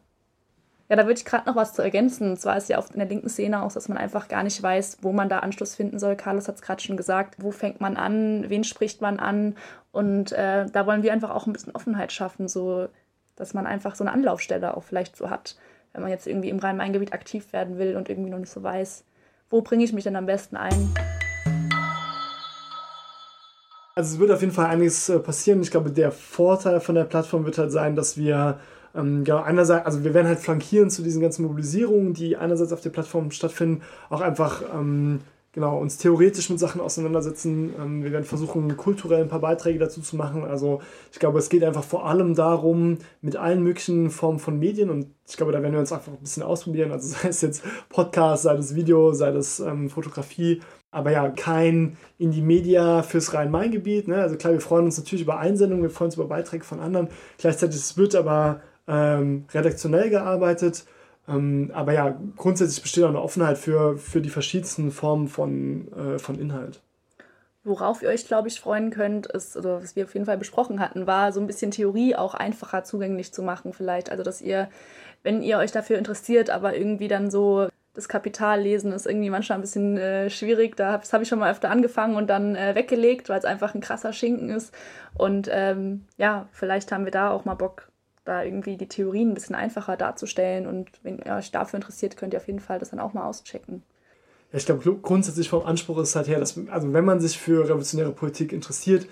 Ja, 0.91 0.97
da 0.97 1.05
würde 1.05 1.19
ich 1.19 1.25
gerade 1.25 1.49
noch 1.49 1.57
was 1.57 1.73
zu 1.73 1.81
ergänzen. 1.81 2.33
Und 2.33 2.37
zwar 2.41 2.59
ist 2.59 2.69
ja 2.69 2.77
oft 2.79 2.93
in 2.93 2.99
der 2.99 3.09
linken 3.09 3.31
Szene 3.31 3.63
auch, 3.63 3.73
dass 3.73 3.89
man 3.89 3.97
einfach 3.97 4.29
gar 4.29 4.43
nicht 4.43 4.63
weiß, 4.63 4.99
wo 5.01 5.13
man 5.13 5.31
da 5.31 5.39
Anschluss 5.39 5.75
finden 5.75 5.99
soll. 5.99 6.17
Carlos 6.17 6.49
hat 6.49 6.57
es 6.57 6.63
gerade 6.63 6.83
schon 6.83 6.99
gesagt. 6.99 7.37
Wo 7.39 7.53
fängt 7.53 7.81
man 7.81 7.97
an? 7.97 8.45
Wen 8.49 8.65
spricht 8.65 9.01
man 9.01 9.19
an? 9.19 9.57
Und 9.93 10.33
äh, 10.33 10.67
da 10.67 10.87
wollen 10.87 11.03
wir 11.03 11.13
einfach 11.13 11.31
auch 11.31 11.47
ein 11.47 11.53
bisschen 11.55 11.75
Offenheit 11.75 12.13
schaffen, 12.13 12.49
so 12.49 12.89
dass 13.37 13.55
man 13.55 13.67
einfach 13.67 13.95
so 13.95 14.05
eine 14.05 14.13
Anlaufstelle 14.13 14.77
auch 14.77 14.83
vielleicht 14.83 15.17
so 15.17 15.31
hat 15.31 15.57
wenn 15.93 16.03
man 16.03 16.11
jetzt 16.11 16.27
irgendwie 16.27 16.51
im 16.51 16.59
Rhein-Main-Gebiet 16.59 17.13
aktiv 17.13 17.53
werden 17.53 17.79
will 17.79 17.97
und 17.97 18.09
irgendwie 18.09 18.31
noch 18.31 18.39
nicht 18.39 18.53
so 18.53 18.63
weiß, 18.63 19.05
wo 19.49 19.63
bringe 19.63 19.85
ich 19.85 19.93
mich 19.93 20.05
denn 20.05 20.17
am 20.17 20.27
besten 20.27 20.57
ein? 20.57 20.95
Also 23.97 24.15
es 24.15 24.21
wird 24.21 24.31
auf 24.31 24.41
jeden 24.41 24.53
Fall 24.53 24.67
einiges 24.67 25.09
äh, 25.09 25.19
passieren. 25.19 25.61
Ich 25.63 25.71
glaube, 25.71 25.91
der 25.91 26.13
Vorteil 26.13 26.81
von 26.81 26.95
der 26.95 27.05
Plattform 27.05 27.45
wird 27.45 27.59
halt 27.59 27.73
sein, 27.73 27.97
dass 27.97 28.17
wir 28.17 28.61
ähm, 28.95 29.25
genau 29.25 29.43
einerseits, 29.43 29.87
also 29.87 30.05
wir 30.05 30.15
werden 30.15 30.27
halt 30.27 30.41
flankieren 30.41 30.91
zu 30.91 31.03
diesen 31.03 31.23
ganzen 31.23 31.45
Mobilisierungen, 31.45 32.15
die 32.15 32.37
einerseits 32.37 32.73
auf 32.73 32.81
der 32.81 32.91
Plattform 32.91 33.31
stattfinden, 33.31 33.83
auch 34.09 34.21
einfach 34.21 34.63
ähm, 34.75 35.21
genau, 35.53 35.79
uns 35.79 35.99
theoretisch 35.99 36.51
mit 36.51 36.59
Sachen 36.59 36.81
auseinandersetzen. 36.81 37.75
Ähm, 37.79 38.05
wir 38.05 38.13
werden 38.13 38.25
versuchen, 38.25 38.77
kulturell 38.77 39.23
ein 39.23 39.29
paar 39.29 39.41
Beiträge 39.41 39.79
dazu 39.79 40.01
zu 40.01 40.17
machen. 40.17 40.45
Also 40.45 40.81
ich 41.13 41.19
glaube, 41.19 41.39
es 41.39 41.49
geht 41.49 41.65
einfach 41.65 41.85
vor 41.85 42.07
allem 42.07 42.35
darum, 42.35 42.99
mit 43.21 43.37
allen 43.37 43.63
möglichen 43.63 44.11
Formen 44.11 44.39
von 44.39 44.59
Medien 44.59 44.91
und 44.91 45.07
ich 45.29 45.37
glaube, 45.37 45.53
da 45.53 45.63
werden 45.63 45.73
wir 45.73 45.81
uns 45.81 45.93
einfach 45.93 46.13
ein 46.13 46.19
bisschen 46.19 46.43
ausprobieren. 46.43 46.93
Also 46.93 47.09
sei 47.21 47.29
es 47.29 47.41
jetzt 47.41 47.63
Podcast, 47.89 48.45
sei 48.45 48.55
es 48.55 48.75
Video, 48.75 49.13
sei 49.13 49.31
es 49.31 49.61
ähm, 49.61 49.91
Fotografie. 49.91 50.61
Aber 50.93 51.13
ja, 51.13 51.29
kein 51.29 51.97
Indie-Media 52.19 53.05
fürs 53.05 53.33
Rhein-Main-Gebiet. 53.33 54.09
Ne? 54.09 54.17
Also 54.17 54.37
klar, 54.37 54.53
wir 54.53 54.61
freuen 54.61 54.87
uns 54.87 54.99
natürlich 54.99 55.23
über 55.23 55.39
Einsendungen, 55.39 55.85
wir 55.85 55.91
freuen 55.91 56.09
uns 56.09 56.17
über 56.17 56.27
Beiträge 56.27 56.65
von 56.65 56.81
anderen. 56.81 57.09
Gleichzeitig 57.39 57.97
wird 57.97 58.17
aber 58.17 58.61
ähm, 58.91 59.45
redaktionell 59.55 60.11
gearbeitet 60.11 60.85
ähm, 61.31 61.71
aber 61.75 61.93
ja, 61.93 62.19
grundsätzlich 62.37 62.83
besteht 62.83 63.05
auch 63.05 63.09
eine 63.09 63.23
Offenheit 63.23 63.59
für, 63.59 63.97
für 63.99 64.21
die 64.21 64.31
verschiedensten 64.31 64.91
Formen 64.91 65.29
von, 65.29 65.93
äh, 65.93 66.19
von 66.19 66.39
Inhalt. 66.39 66.81
Worauf 67.63 68.03
ihr 68.03 68.09
euch, 68.09 68.27
glaube 68.27 68.49
ich, 68.49 68.59
freuen 68.59 68.91
könnt, 68.91 69.27
ist, 69.27 69.57
oder 69.57 69.83
was 69.83 69.95
wir 69.95 70.05
auf 70.05 70.15
jeden 70.15 70.27
Fall 70.27 70.39
besprochen 70.39 70.81
hatten, 70.81 71.07
war 71.07 71.31
so 71.33 71.41
ein 71.41 71.47
bisschen 71.47 71.71
Theorie 71.71 72.17
auch 72.17 72.35
einfacher 72.35 72.85
zugänglich 72.85 73.33
zu 73.33 73.43
machen, 73.43 73.75
vielleicht. 73.75 74.11
Also, 74.11 74.23
dass 74.23 74.41
ihr, 74.41 74.71
wenn 75.23 75.43
ihr 75.43 75.59
euch 75.59 75.71
dafür 75.71 75.99
interessiert, 75.99 76.49
aber 76.49 76.75
irgendwie 76.75 77.09
dann 77.09 77.31
so 77.31 77.69
das 77.93 78.09
Kapital 78.09 78.61
lesen 78.63 78.93
ist 78.93 79.05
irgendwie 79.05 79.31
manchmal 79.31 79.59
ein 79.59 79.63
bisschen 79.63 79.99
äh, 79.99 80.31
schwierig. 80.31 80.77
Da, 80.77 81.03
habe 81.13 81.23
ich 81.23 81.29
schon 81.29 81.41
mal 81.41 81.51
öfter 81.51 81.71
angefangen 81.71 82.17
und 82.17 82.31
dann 82.31 82.55
äh, 82.55 82.75
weggelegt, 82.75 83.29
weil 83.29 83.39
es 83.39 83.45
einfach 83.45 83.75
ein 83.75 83.81
krasser 83.81 84.13
Schinken 84.13 84.49
ist. 84.49 84.73
Und 85.19 85.49
ähm, 85.53 86.07
ja, 86.17 86.49
vielleicht 86.53 86.93
haben 86.93 87.05
wir 87.05 87.13
da 87.13 87.31
auch 87.31 87.45
mal 87.45 87.55
Bock, 87.55 87.90
da 88.31 88.43
irgendwie 88.45 88.77
die 88.77 88.89
Theorien 88.89 89.31
ein 89.31 89.35
bisschen 89.35 89.55
einfacher 89.55 89.97
darzustellen. 89.97 90.67
Und 90.67 90.89
wenn 91.03 91.19
ihr 91.19 91.35
euch 91.35 91.51
dafür 91.51 91.79
interessiert, 91.79 92.17
könnt 92.17 92.33
ihr 92.33 92.39
auf 92.39 92.47
jeden 92.47 92.61
Fall 92.61 92.79
das 92.79 92.91
dann 92.91 93.01
auch 93.01 93.13
mal 93.13 93.25
auschecken. 93.25 93.83
Ja, 94.53 94.59
ich 94.59 94.67
glaube, 94.67 94.97
grundsätzlich 95.03 95.49
vom 95.49 95.65
Anspruch 95.65 95.99
ist 95.99 96.17
halt 96.17 96.29
her, 96.29 96.41
dass, 96.41 96.59
also 96.71 96.93
wenn 96.93 97.05
man 97.05 97.21
sich 97.21 97.39
für 97.39 97.65
revolutionäre 97.65 98.13
Politik 98.13 98.53
interessiert, 98.53 99.07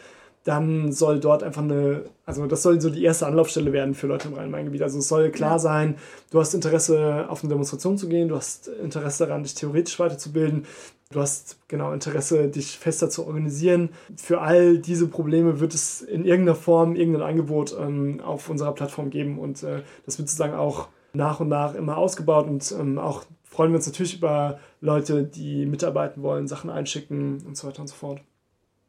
dann 0.45 0.93
soll 0.93 1.21
dort 1.21 1.43
einfach 1.43 1.63
eine, 1.63 2.05
also 2.25 2.47
das 2.47 2.63
soll 2.63 2.81
so 2.81 2.91
die 2.91 3.05
erste 3.05 3.27
Anlaufstelle 3.27 3.73
werden 3.73 3.95
für 3.95 4.07
Leute 4.07 4.29
im 4.29 4.35
Rhein-Main-Gebiet. 4.35 4.83
Also 4.83 4.99
es 5.01 5.09
soll 5.09 5.31
klar 5.31 5.59
sein, 5.59 5.97
du 6.31 6.41
hast 6.41 6.55
Interesse, 6.55 7.27
auf 7.29 7.43
eine 7.43 7.51
Demonstration 7.51 7.99
zu 7.99 8.09
gehen, 8.09 8.29
du 8.29 8.37
hast 8.37 8.69
Interesse 8.69 9.27
daran, 9.27 9.43
dich 9.43 9.55
theoretisch 9.55 9.99
weiterzubilden, 9.99 10.65
du 11.11 11.21
hast 11.21 11.59
genau 11.69 11.93
Interesse, 11.93 12.49
dich 12.49 12.79
fester 12.79 13.09
zu 13.09 13.27
organisieren. 13.27 13.91
Für 14.17 14.41
all 14.41 14.79
diese 14.79 15.09
Probleme 15.09 15.61
wird 15.61 15.75
es 15.75 16.03
in 16.03 16.25
irgendeiner 16.25 16.57
Form 16.57 16.97
irgendein 16.97 17.23
Angebot 17.23 17.77
ähm, 17.79 18.21
auf 18.21 18.50
unserer 18.50 18.73
Plattform 18.73 19.11
geben 19.11 19.38
und 19.38 19.62
äh, 19.62 19.83
das 20.05 20.19
wird 20.19 20.29
sozusagen 20.29 20.55
auch 20.55 20.88
nach 21.12 21.41
und 21.41 21.49
nach 21.49 21.75
immer 21.75 21.97
ausgebaut 21.97 22.47
und 22.47 22.73
ähm, 22.79 22.99
auch 22.99 23.25
freuen 23.45 23.73
wir 23.73 23.77
uns 23.77 23.87
natürlich 23.87 24.17
über 24.17 24.61
Leute, 24.81 25.25
die 25.25 25.67
mitarbeiten 25.67 26.23
wollen, 26.23 26.47
Sachen 26.47 26.71
einschicken 26.71 27.43
und 27.47 27.57
so 27.57 27.67
weiter 27.67 27.81
und 27.81 27.88
so 27.88 27.95
fort. 27.95 28.21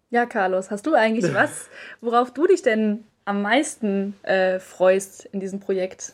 Ja, 0.10 0.26
Carlos, 0.26 0.72
hast 0.72 0.86
du 0.86 0.94
eigentlich 0.94 1.34
was, 1.34 1.70
worauf 2.02 2.32
du 2.34 2.46
dich 2.48 2.62
denn 2.62 3.06
am 3.26 3.42
meisten 3.42 4.16
äh, 4.24 4.60
freust 4.60 5.26
in 5.26 5.40
diesem 5.40 5.60
Projekt? 5.60 6.14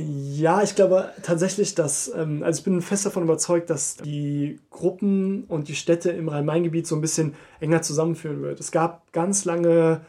Ja, 0.00 0.62
ich 0.62 0.76
glaube 0.76 1.10
tatsächlich, 1.24 1.74
dass, 1.74 2.12
ähm, 2.14 2.44
also 2.44 2.58
ich 2.58 2.64
bin 2.64 2.80
fest 2.82 3.04
davon 3.04 3.24
überzeugt, 3.24 3.68
dass 3.68 3.96
die 3.96 4.60
Gruppen 4.70 5.42
und 5.48 5.66
die 5.66 5.74
Städte 5.74 6.10
im 6.10 6.28
Rhein-Main-Gebiet 6.28 6.86
so 6.86 6.94
ein 6.94 7.00
bisschen 7.00 7.34
enger 7.58 7.82
zusammenführen 7.82 8.40
wird. 8.40 8.60
Es 8.60 8.70
gab 8.70 9.12
ganz 9.12 9.44
lange 9.44 10.02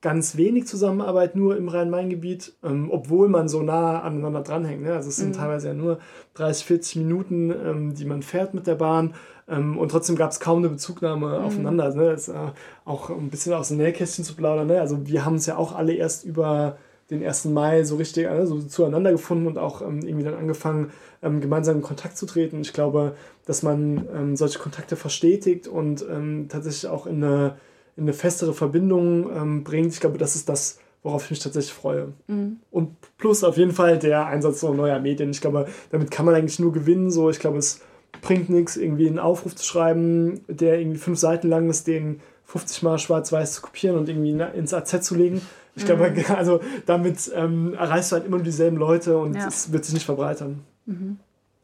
ganz 0.00 0.36
wenig 0.36 0.66
Zusammenarbeit 0.66 1.36
nur 1.36 1.56
im 1.56 1.68
Rhein-Main-Gebiet, 1.68 2.54
ähm, 2.64 2.90
obwohl 2.90 3.28
man 3.28 3.48
so 3.48 3.62
nah 3.62 4.00
aneinander 4.02 4.42
dranhängt. 4.42 4.82
Ne? 4.82 4.94
Also 4.94 5.10
es 5.10 5.16
sind 5.16 5.28
mhm. 5.28 5.34
teilweise 5.34 5.68
ja 5.68 5.74
nur 5.74 6.00
30, 6.34 6.64
40 6.66 6.96
Minuten, 6.96 7.50
ähm, 7.50 7.94
die 7.94 8.04
man 8.04 8.22
fährt 8.22 8.52
mit 8.52 8.66
der 8.66 8.74
Bahn. 8.74 9.14
Ähm, 9.48 9.78
und 9.78 9.90
trotzdem 9.90 10.16
gab 10.16 10.32
es 10.32 10.40
kaum 10.40 10.58
eine 10.58 10.70
Bezugnahme 10.70 11.38
mhm. 11.38 11.44
aufeinander. 11.44 11.94
Ne? 11.94 12.10
Das 12.10 12.28
ist 12.28 12.34
äh, 12.34 12.52
auch 12.84 13.10
ein 13.10 13.30
bisschen 13.30 13.52
aus 13.52 13.68
dem 13.68 13.76
Nähkästchen 13.76 14.24
zu 14.24 14.34
plaudern. 14.34 14.66
Ne? 14.66 14.80
Also 14.80 15.06
wir 15.06 15.24
haben 15.24 15.36
es 15.36 15.46
ja 15.46 15.56
auch 15.56 15.72
alle 15.74 15.94
erst 15.94 16.24
über 16.24 16.78
den 17.10 17.24
1. 17.24 17.46
Mai 17.46 17.84
so 17.84 17.96
richtig 17.96 18.28
also 18.28 18.60
zueinander 18.62 19.12
gefunden 19.12 19.46
und 19.46 19.58
auch 19.58 19.82
ähm, 19.82 20.00
irgendwie 20.04 20.24
dann 20.24 20.34
angefangen, 20.34 20.90
ähm, 21.22 21.40
gemeinsam 21.40 21.76
in 21.76 21.82
Kontakt 21.82 22.18
zu 22.18 22.26
treten. 22.26 22.60
Ich 22.60 22.72
glaube, 22.72 23.14
dass 23.44 23.62
man 23.62 24.08
ähm, 24.14 24.36
solche 24.36 24.58
Kontakte 24.58 24.96
verstetigt 24.96 25.68
und 25.68 26.04
ähm, 26.10 26.46
tatsächlich 26.48 26.90
auch 26.90 27.06
in 27.06 27.22
eine 27.22 27.56
in 27.96 28.04
eine 28.04 28.12
festere 28.12 28.52
Verbindung 28.52 29.30
ähm, 29.34 29.64
bringt. 29.64 29.92
Ich 29.92 30.00
glaube, 30.00 30.18
das 30.18 30.36
ist 30.36 30.48
das, 30.48 30.78
worauf 31.02 31.24
ich 31.24 31.30
mich 31.30 31.40
tatsächlich 31.40 31.72
freue. 31.72 32.12
Mhm. 32.26 32.58
Und 32.70 32.94
plus 33.16 33.42
auf 33.42 33.56
jeden 33.56 33.72
Fall 33.72 33.98
der 33.98 34.26
Einsatz 34.26 34.60
so 34.60 34.72
neuer 34.72 35.00
Medien. 35.00 35.30
Ich 35.30 35.40
glaube, 35.40 35.66
damit 35.90 36.10
kann 36.10 36.26
man 36.26 36.34
eigentlich 36.34 36.58
nur 36.58 36.72
gewinnen. 36.72 37.10
So, 37.10 37.30
ich 37.30 37.38
glaube, 37.38 37.58
es 37.58 37.80
bringt 38.20 38.50
nichts, 38.50 38.76
irgendwie 38.76 39.08
einen 39.08 39.18
Aufruf 39.18 39.56
zu 39.56 39.64
schreiben, 39.64 40.40
der 40.48 40.78
irgendwie 40.78 40.98
fünf 40.98 41.18
Seiten 41.18 41.48
lang 41.48 41.70
ist, 41.70 41.86
den 41.86 42.20
50 42.44 42.82
Mal 42.82 42.98
schwarz-weiß 42.98 43.54
zu 43.54 43.62
kopieren 43.62 43.96
und 43.96 44.08
irgendwie 44.08 44.30
ins 44.30 44.74
AZ 44.74 45.02
zu 45.04 45.14
legen. 45.14 45.40
Ich 45.76 45.82
mhm. 45.82 45.86
glaube, 45.86 46.14
also 46.36 46.60
damit 46.86 47.30
ähm, 47.34 47.74
erreichst 47.74 48.10
du 48.10 48.16
halt 48.16 48.26
immer 48.26 48.36
nur 48.36 48.44
dieselben 48.44 48.76
Leute 48.76 49.18
und 49.18 49.34
ja. 49.34 49.46
es 49.46 49.72
wird 49.72 49.84
sich 49.84 49.94
nicht 49.94 50.06
verbreitern. 50.06 50.62
Mhm. 50.86 51.18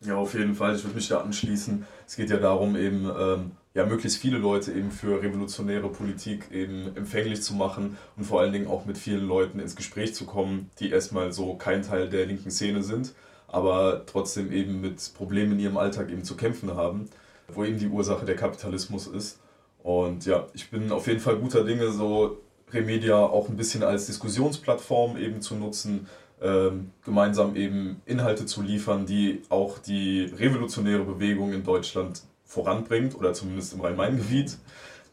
Ja, 0.04 0.16
auf 0.16 0.34
jeden 0.34 0.54
Fall. 0.54 0.74
Ich 0.74 0.82
würde 0.82 0.96
mich 0.96 1.08
da 1.08 1.20
anschließen. 1.20 1.84
Es 2.06 2.16
geht 2.16 2.30
ja 2.30 2.36
darum, 2.36 2.76
eben 2.76 3.10
ähm, 3.18 3.52
ja, 3.74 3.86
möglichst 3.86 4.18
viele 4.18 4.38
Leute 4.38 4.72
eben 4.72 4.90
für 4.90 5.22
revolutionäre 5.22 5.88
Politik 5.88 6.50
eben 6.50 6.94
empfänglich 6.96 7.42
zu 7.42 7.54
machen 7.54 7.96
und 8.16 8.24
vor 8.24 8.40
allen 8.40 8.52
Dingen 8.52 8.66
auch 8.66 8.84
mit 8.84 8.98
vielen 8.98 9.26
Leuten 9.26 9.60
ins 9.60 9.76
Gespräch 9.76 10.14
zu 10.14 10.26
kommen, 10.26 10.70
die 10.78 10.90
erstmal 10.90 11.32
so 11.32 11.54
kein 11.54 11.82
Teil 11.82 12.08
der 12.08 12.26
linken 12.26 12.50
Szene 12.50 12.82
sind, 12.82 13.14
aber 13.48 14.04
trotzdem 14.06 14.52
eben 14.52 14.80
mit 14.80 15.14
Problemen 15.14 15.52
in 15.52 15.60
ihrem 15.60 15.76
Alltag 15.76 16.10
eben 16.10 16.24
zu 16.24 16.36
kämpfen 16.36 16.74
haben. 16.74 17.08
wo 17.54 17.64
eben 17.64 17.78
die 17.78 17.88
Ursache 17.88 18.24
der 18.24 18.36
Kapitalismus 18.36 19.06
ist. 19.06 19.38
Und 19.82 20.24
ja, 20.24 20.46
ich 20.54 20.70
bin 20.70 20.90
auf 20.90 21.06
jeden 21.06 21.20
Fall 21.20 21.36
guter 21.36 21.64
Dinge, 21.64 21.90
so 21.92 22.38
Remedia 22.72 23.16
auch 23.16 23.48
ein 23.48 23.56
bisschen 23.56 23.82
als 23.82 24.06
Diskussionsplattform 24.06 25.16
eben 25.16 25.40
zu 25.40 25.54
nutzen, 25.54 26.06
ähm, 26.40 26.90
gemeinsam 27.04 27.56
eben 27.56 28.02
Inhalte 28.04 28.46
zu 28.46 28.62
liefern, 28.62 29.06
die 29.06 29.42
auch 29.48 29.78
die 29.78 30.24
revolutionäre 30.24 31.04
Bewegung 31.04 31.52
in 31.52 31.64
Deutschland 31.64 32.22
voranbringt 32.44 33.14
oder 33.16 33.32
zumindest 33.32 33.74
im 33.74 33.80
Rhein-Main-Gebiet. 33.80 34.58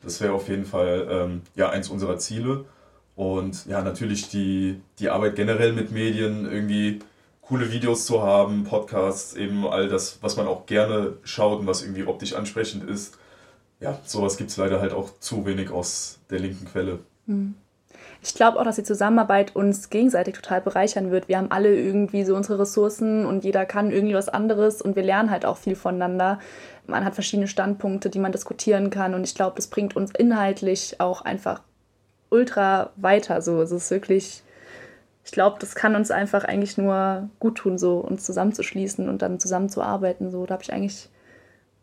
Das 0.01 0.21
wäre 0.21 0.33
auf 0.33 0.47
jeden 0.47 0.65
Fall 0.65 1.07
ähm, 1.09 1.41
ja, 1.55 1.69
eins 1.69 1.89
unserer 1.89 2.17
Ziele. 2.17 2.65
Und 3.15 3.65
ja, 3.65 3.81
natürlich 3.81 4.29
die, 4.29 4.79
die 4.99 5.09
Arbeit 5.09 5.35
generell 5.35 5.73
mit 5.73 5.91
Medien, 5.91 6.49
irgendwie 6.49 6.99
coole 7.41 7.71
Videos 7.71 8.05
zu 8.05 8.21
haben, 8.21 8.63
Podcasts, 8.63 9.33
eben 9.33 9.67
all 9.67 9.89
das, 9.89 10.19
was 10.21 10.37
man 10.37 10.47
auch 10.47 10.65
gerne 10.65 11.17
schaut 11.23 11.59
und 11.59 11.67
was 11.67 11.81
irgendwie 11.81 12.05
optisch 12.05 12.33
ansprechend 12.33 12.89
ist. 12.89 13.17
Ja, 13.79 13.99
sowas 14.05 14.37
gibt 14.37 14.51
es 14.51 14.57
leider 14.57 14.79
halt 14.81 14.93
auch 14.93 15.19
zu 15.19 15.45
wenig 15.45 15.71
aus 15.71 16.19
der 16.29 16.39
linken 16.39 16.65
Quelle. 16.65 16.99
Hm. 17.29 17.53
Ich 18.21 18.33
glaube 18.33 18.59
auch, 18.59 18.63
dass 18.63 18.75
die 18.75 18.83
Zusammenarbeit 18.83 19.55
uns 19.55 19.89
gegenseitig 19.89 20.35
total 20.35 20.61
bereichern 20.61 21.11
wird. 21.11 21.29
Wir 21.29 21.37
haben 21.37 21.51
alle 21.51 21.73
irgendwie 21.73 22.25
so 22.25 22.35
unsere 22.35 22.59
Ressourcen 22.59 23.25
und 23.25 23.45
jeder 23.45 23.65
kann 23.65 23.91
irgendwie 23.91 24.15
was 24.15 24.27
anderes 24.27 24.81
und 24.81 24.95
wir 24.95 25.03
lernen 25.03 25.31
halt 25.31 25.45
auch 25.45 25.57
viel 25.57 25.75
voneinander. 25.75 26.39
Man 26.85 27.05
hat 27.05 27.13
verschiedene 27.13 27.47
Standpunkte, 27.47 28.09
die 28.09 28.19
man 28.19 28.31
diskutieren 28.33 28.89
kann 28.89 29.13
und 29.13 29.23
ich 29.23 29.35
glaube, 29.35 29.55
das 29.55 29.67
bringt 29.67 29.95
uns 29.95 30.11
inhaltlich 30.11 30.99
auch 30.99 31.21
einfach 31.21 31.61
ultra 32.29 32.89
weiter. 32.97 33.41
So, 33.41 33.61
es 33.61 33.71
ist 33.71 33.89
wirklich, 33.89 34.43
ich 35.23 35.31
glaube, 35.31 35.57
das 35.59 35.75
kann 35.75 35.95
uns 35.95 36.11
einfach 36.11 36.43
eigentlich 36.43 36.77
nur 36.77 37.29
gut 37.39 37.59
tun, 37.59 37.77
so 37.77 37.99
uns 37.99 38.25
zusammenzuschließen 38.25 39.07
und 39.07 39.21
dann 39.21 39.39
zusammenzuarbeiten. 39.39 40.29
So, 40.29 40.45
da 40.45 40.53
habe 40.53 40.63
ich 40.63 40.73
eigentlich 40.73 41.09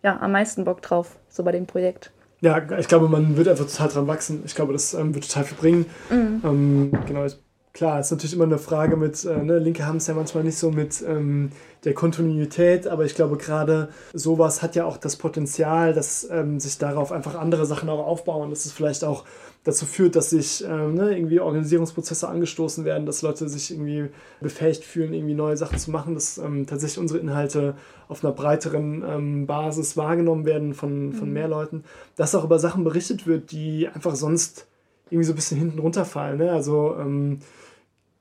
ja 0.03 0.21
am 0.21 0.33
meisten 0.33 0.65
Bock 0.65 0.83
drauf, 0.83 1.17
so 1.29 1.43
bei 1.45 1.53
dem 1.53 1.67
Projekt. 1.67 2.12
Ja, 2.47 2.62
ich 2.79 2.87
glaube, 2.87 3.09
man 3.09 3.37
wird 3.37 3.49
einfach 3.49 3.67
total 3.67 3.88
dran 3.88 4.07
wachsen. 4.07 4.45
Ich 4.47 4.55
glaube, 4.55 4.73
das 4.73 4.95
ähm, 4.95 5.12
wird 5.17 5.26
total 5.26 5.43
viel 5.43 5.57
bringen. 5.57 5.87
Mhm. 6.09 6.41
Ähm, 6.45 6.93
genau, 7.05 7.25
ich, 7.25 7.37
klar, 7.76 8.00
ist 8.00 8.11
natürlich 8.11 8.33
immer 8.33 8.45
eine 8.45 8.59
Frage 8.59 8.97
mit, 8.97 9.23
äh, 9.26 9.37
ne, 9.37 9.59
Linke 9.59 9.87
haben 9.87 9.99
es 9.99 10.06
ja 10.06 10.14
manchmal 10.14 10.45
nicht 10.45 10.56
so 10.56 10.71
mit 10.71 11.04
ähm, 11.06 11.50
der 11.85 11.92
Kontinuität, 11.92 12.87
aber 12.87 13.04
ich 13.04 13.14
glaube, 13.14 13.37
gerade 13.37 13.90
sowas 14.14 14.62
hat 14.62 14.76
ja 14.76 14.87
auch 14.87 14.97
das 14.97 15.16
Potenzial, 15.16 15.92
dass 15.92 16.26
ähm, 16.30 16.59
sich 16.59 16.78
darauf 16.78 17.12
einfach 17.12 17.35
andere 17.35 17.66
Sachen 17.66 17.90
auch 17.90 18.04
aufbauen. 18.06 18.49
Das 18.49 18.64
ist 18.64 18.73
vielleicht 18.73 19.04
auch 19.04 19.25
dazu 19.62 19.85
führt, 19.85 20.16
dass 20.16 20.30
sich 20.30 20.64
ähm, 20.66 20.95
ne, 20.95 21.14
irgendwie 21.14 21.38
Organisierungsprozesse 21.38 22.26
angestoßen 22.28 22.87
werden, 22.87 23.04
dass 23.04 23.21
Leute 23.21 23.47
sich 23.47 23.71
irgendwie 23.71 24.09
befähigt 24.40 24.83
fühlen, 24.83 25.12
irgendwie 25.12 25.35
neue 25.35 25.59
Sachen 25.59 25.78
zu 25.78 25.90
machen, 25.90 26.14
dass 26.14 26.38
ähm, 26.38 26.66
tatsächlich 26.66 26.99
unsere 26.99 27.21
Inhalte 27.21 27.75
auf 28.09 28.25
einer 28.25 28.33
breiteren 28.33 29.04
ähm, 29.06 29.47
Basis 29.47 29.99
wahrgenommen 29.99 30.47
werden 30.47 30.73
von, 30.73 31.12
von 31.12 31.28
mhm. 31.28 31.35
mehr 31.35 31.49
Leuten, 31.49 31.85
dass 32.16 32.35
auch 32.35 32.45
über 32.45 32.59
Sachen 32.59 32.85
berichtet 32.85 33.26
wird, 33.26 33.50
die 33.50 33.87
einfach 33.87 34.14
sonst 34.14 34.66
irgendwie 35.11 35.26
so 35.26 35.35
ein 35.35 35.37
bisschen 35.37 35.59
hinten 35.59 35.78
runterfallen. 35.78 36.38
Ne? 36.38 36.50
Also 36.52 36.97
ähm, 36.99 37.40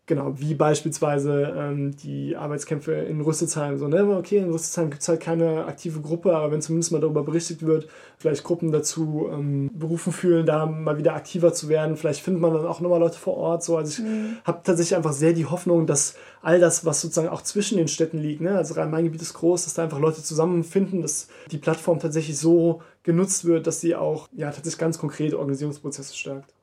Genau, 0.07 0.33
wie 0.38 0.53
beispielsweise 0.53 1.55
ähm, 1.57 1.95
die 1.97 2.35
Arbeitskämpfe 2.35 2.93
in 2.93 3.21
Rüsselsheim. 3.21 3.79
So, 3.79 3.88
ne? 3.88 4.05
Okay, 4.15 4.38
in 4.38 4.51
Rüsselsheim 4.51 4.91
gibt 4.91 5.01
es 5.01 5.07
halt 5.07 5.19
keine 5.19 5.65
aktive 5.65 6.00
Gruppe, 6.00 6.35
aber 6.35 6.51
wenn 6.51 6.62
zumindest 6.62 6.91
mal 6.91 7.01
darüber 7.01 7.24
berichtet 7.24 7.63
wird, 7.65 7.88
vielleicht 8.19 8.43
Gruppen 8.43 8.71
dazu 8.71 9.27
ähm, 9.31 9.71
berufen 9.74 10.13
fühlen, 10.13 10.45
da 10.45 10.67
mal 10.67 11.00
wieder 11.00 11.15
aktiver 11.15 11.53
zu 11.53 11.69
werden. 11.69 11.97
Vielleicht 11.97 12.21
findet 12.21 12.39
man 12.39 12.53
dann 12.53 12.67
auch 12.67 12.81
nochmal 12.81 13.00
Leute 13.00 13.17
vor 13.17 13.35
Ort. 13.35 13.63
So. 13.63 13.77
Also 13.77 14.00
ich 14.00 14.07
mhm. 14.07 14.38
habe 14.43 14.62
tatsächlich 14.63 14.95
einfach 14.95 15.12
sehr 15.12 15.33
die 15.33 15.47
Hoffnung, 15.47 15.88
dass 15.88 16.13
all 16.43 16.59
das, 16.59 16.85
was 16.85 17.01
sozusagen 17.01 17.29
auch 17.29 17.41
zwischen 17.41 17.79
den 17.79 17.88
Städten 17.88 18.19
liegt, 18.19 18.41
ne? 18.41 18.55
also 18.55 18.75
Rhein-Main-Gebiet 18.75 19.24
ist 19.24 19.33
groß, 19.33 19.63
dass 19.63 19.74
da 19.74 19.83
einfach 19.83 20.00
Leute 20.00 20.21
zusammenfinden, 20.21 21.01
dass 21.01 21.29
die 21.50 21.57
Plattform 21.57 21.97
tatsächlich 21.97 22.38
so 22.38 22.83
genutzt 23.01 23.45
wird, 23.45 23.65
dass 23.65 23.81
sie 23.81 23.95
auch 23.95 24.27
ja, 24.33 24.51
tatsächlich 24.51 24.77
ganz 24.77 25.00
konkrete 25.00 25.39
Organisierungsprozesse 25.39 26.15
stärkt. 26.15 26.53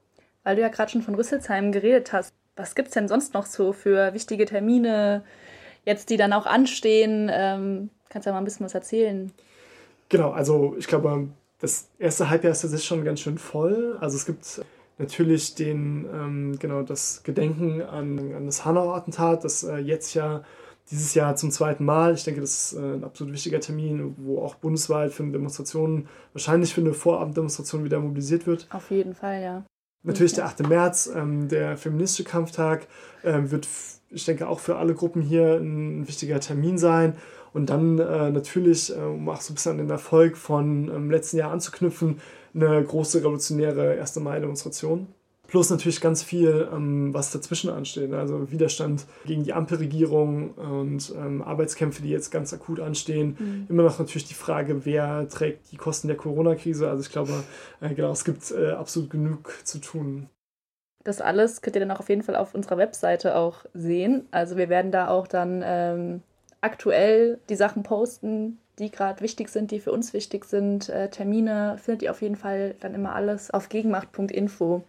Weil 0.44 0.54
du 0.54 0.62
ja 0.62 0.68
gerade 0.68 0.92
schon 0.92 1.02
von 1.02 1.16
Rüsselsheim 1.16 1.72
geredet 1.72 2.12
hast 2.12 2.32
was 2.56 2.74
gibt 2.74 2.88
es 2.88 2.94
denn 2.94 3.08
sonst 3.08 3.34
noch 3.34 3.46
so 3.46 3.72
für 3.72 4.14
wichtige 4.14 4.46
Termine, 4.46 5.24
jetzt 5.84 6.10
die 6.10 6.16
dann 6.16 6.32
auch 6.32 6.46
anstehen? 6.46 7.30
Ähm, 7.32 7.90
kannst 8.08 8.26
du 8.26 8.30
ja 8.30 8.34
mal 8.34 8.40
ein 8.40 8.44
bisschen 8.44 8.66
was 8.66 8.74
erzählen? 8.74 9.32
Genau, 10.08 10.30
also 10.30 10.74
ich 10.78 10.86
glaube, 10.86 11.28
das 11.60 11.88
erste 11.98 12.28
Halbjahr 12.28 12.52
ist 12.52 12.62
tatsächlich 12.62 12.86
schon 12.86 13.04
ganz 13.04 13.20
schön 13.20 13.38
voll. 13.38 13.96
Also 14.00 14.16
es 14.16 14.26
gibt 14.26 14.62
natürlich 14.98 15.54
den, 15.54 16.06
ähm, 16.12 16.58
genau, 16.58 16.82
das 16.82 17.22
Gedenken 17.22 17.82
an, 17.82 18.34
an 18.34 18.46
das 18.46 18.64
Hanau-Attentat, 18.64 19.44
das 19.44 19.64
äh, 19.64 19.76
jetzt 19.78 20.14
ja 20.14 20.44
dieses 20.90 21.14
Jahr 21.14 21.36
zum 21.36 21.50
zweiten 21.50 21.84
Mal. 21.84 22.14
Ich 22.14 22.24
denke, 22.24 22.40
das 22.40 22.72
ist 22.72 22.78
äh, 22.78 22.94
ein 22.94 23.04
absolut 23.04 23.32
wichtiger 23.32 23.60
Termin, 23.60 24.14
wo 24.18 24.42
auch 24.42 24.56
bundesweit 24.56 25.12
für 25.12 25.22
eine 25.22 25.32
Demonstration, 25.32 26.08
wahrscheinlich 26.32 26.74
für 26.74 26.82
eine 26.82 26.92
Vorabenddemonstration 26.92 27.84
wieder 27.84 28.00
mobilisiert 28.00 28.46
wird. 28.46 28.66
Auf 28.70 28.90
jeden 28.90 29.14
Fall, 29.14 29.42
ja. 29.42 29.64
Natürlich 30.04 30.32
der 30.32 30.46
8. 30.46 30.68
März, 30.68 31.10
ähm, 31.14 31.48
der 31.48 31.76
feministische 31.76 32.24
Kampftag, 32.24 32.86
ähm, 33.24 33.50
wird, 33.50 33.68
ich 34.10 34.24
denke, 34.24 34.48
auch 34.48 34.58
für 34.58 34.76
alle 34.76 34.94
Gruppen 34.94 35.22
hier 35.22 35.54
ein 35.56 36.08
wichtiger 36.08 36.40
Termin 36.40 36.76
sein. 36.78 37.14
Und 37.52 37.70
dann 37.70 37.98
äh, 37.98 38.30
natürlich, 38.30 38.90
äh, 38.90 39.00
um 39.00 39.28
auch 39.28 39.40
so 39.40 39.52
ein 39.52 39.54
bisschen 39.54 39.72
an 39.72 39.78
den 39.78 39.90
Erfolg 39.90 40.36
von 40.36 40.88
ähm, 40.88 41.10
letzten 41.10 41.36
Jahr 41.36 41.52
anzuknüpfen, 41.52 42.20
eine 42.54 42.82
große 42.82 43.20
revolutionäre 43.20 44.00
1. 44.00 44.16
Mai-Demonstration. 44.16 45.06
Plus 45.52 45.68
natürlich 45.68 46.00
ganz 46.00 46.22
viel, 46.22 46.66
ähm, 46.72 47.12
was 47.12 47.30
dazwischen 47.30 47.68
ansteht. 47.68 48.08
Ne? 48.08 48.16
Also 48.16 48.50
Widerstand 48.50 49.04
gegen 49.26 49.44
die 49.44 49.52
Ampelregierung 49.52 50.52
und 50.52 51.12
ähm, 51.14 51.42
Arbeitskämpfe, 51.42 52.00
die 52.00 52.08
jetzt 52.08 52.30
ganz 52.30 52.54
akut 52.54 52.80
anstehen. 52.80 53.36
Mhm. 53.38 53.66
Immer 53.68 53.82
noch 53.82 53.98
natürlich 53.98 54.26
die 54.26 54.32
Frage, 54.32 54.86
wer 54.86 55.28
trägt 55.28 55.70
die 55.70 55.76
Kosten 55.76 56.08
der 56.08 56.16
Corona-Krise. 56.16 56.88
Also 56.88 57.02
ich 57.02 57.12
glaube, 57.12 57.44
äh, 57.82 57.92
genau, 57.92 58.12
es 58.12 58.24
gibt 58.24 58.50
äh, 58.50 58.70
absolut 58.70 59.10
genug 59.10 59.52
zu 59.62 59.78
tun. 59.78 60.30
Das 61.04 61.20
alles 61.20 61.60
könnt 61.60 61.76
ihr 61.76 61.80
dann 61.80 61.90
auch 61.90 62.00
auf 62.00 62.08
jeden 62.08 62.22
Fall 62.22 62.36
auf 62.36 62.54
unserer 62.54 62.78
Webseite 62.78 63.36
auch 63.36 63.66
sehen. 63.74 64.26
Also 64.30 64.56
wir 64.56 64.70
werden 64.70 64.90
da 64.90 65.08
auch 65.08 65.26
dann 65.26 65.62
ähm, 65.62 66.22
aktuell 66.62 67.40
die 67.50 67.56
Sachen 67.56 67.82
posten, 67.82 68.56
die 68.78 68.90
gerade 68.90 69.20
wichtig 69.20 69.50
sind, 69.50 69.70
die 69.70 69.80
für 69.80 69.92
uns 69.92 70.14
wichtig 70.14 70.46
sind. 70.46 70.88
Äh, 70.88 71.10
Termine 71.10 71.76
findet 71.76 72.00
ihr 72.00 72.10
auf 72.10 72.22
jeden 72.22 72.36
Fall 72.36 72.74
dann 72.80 72.94
immer 72.94 73.14
alles 73.14 73.50
auf 73.50 73.68
gegenmacht.info 73.68 74.82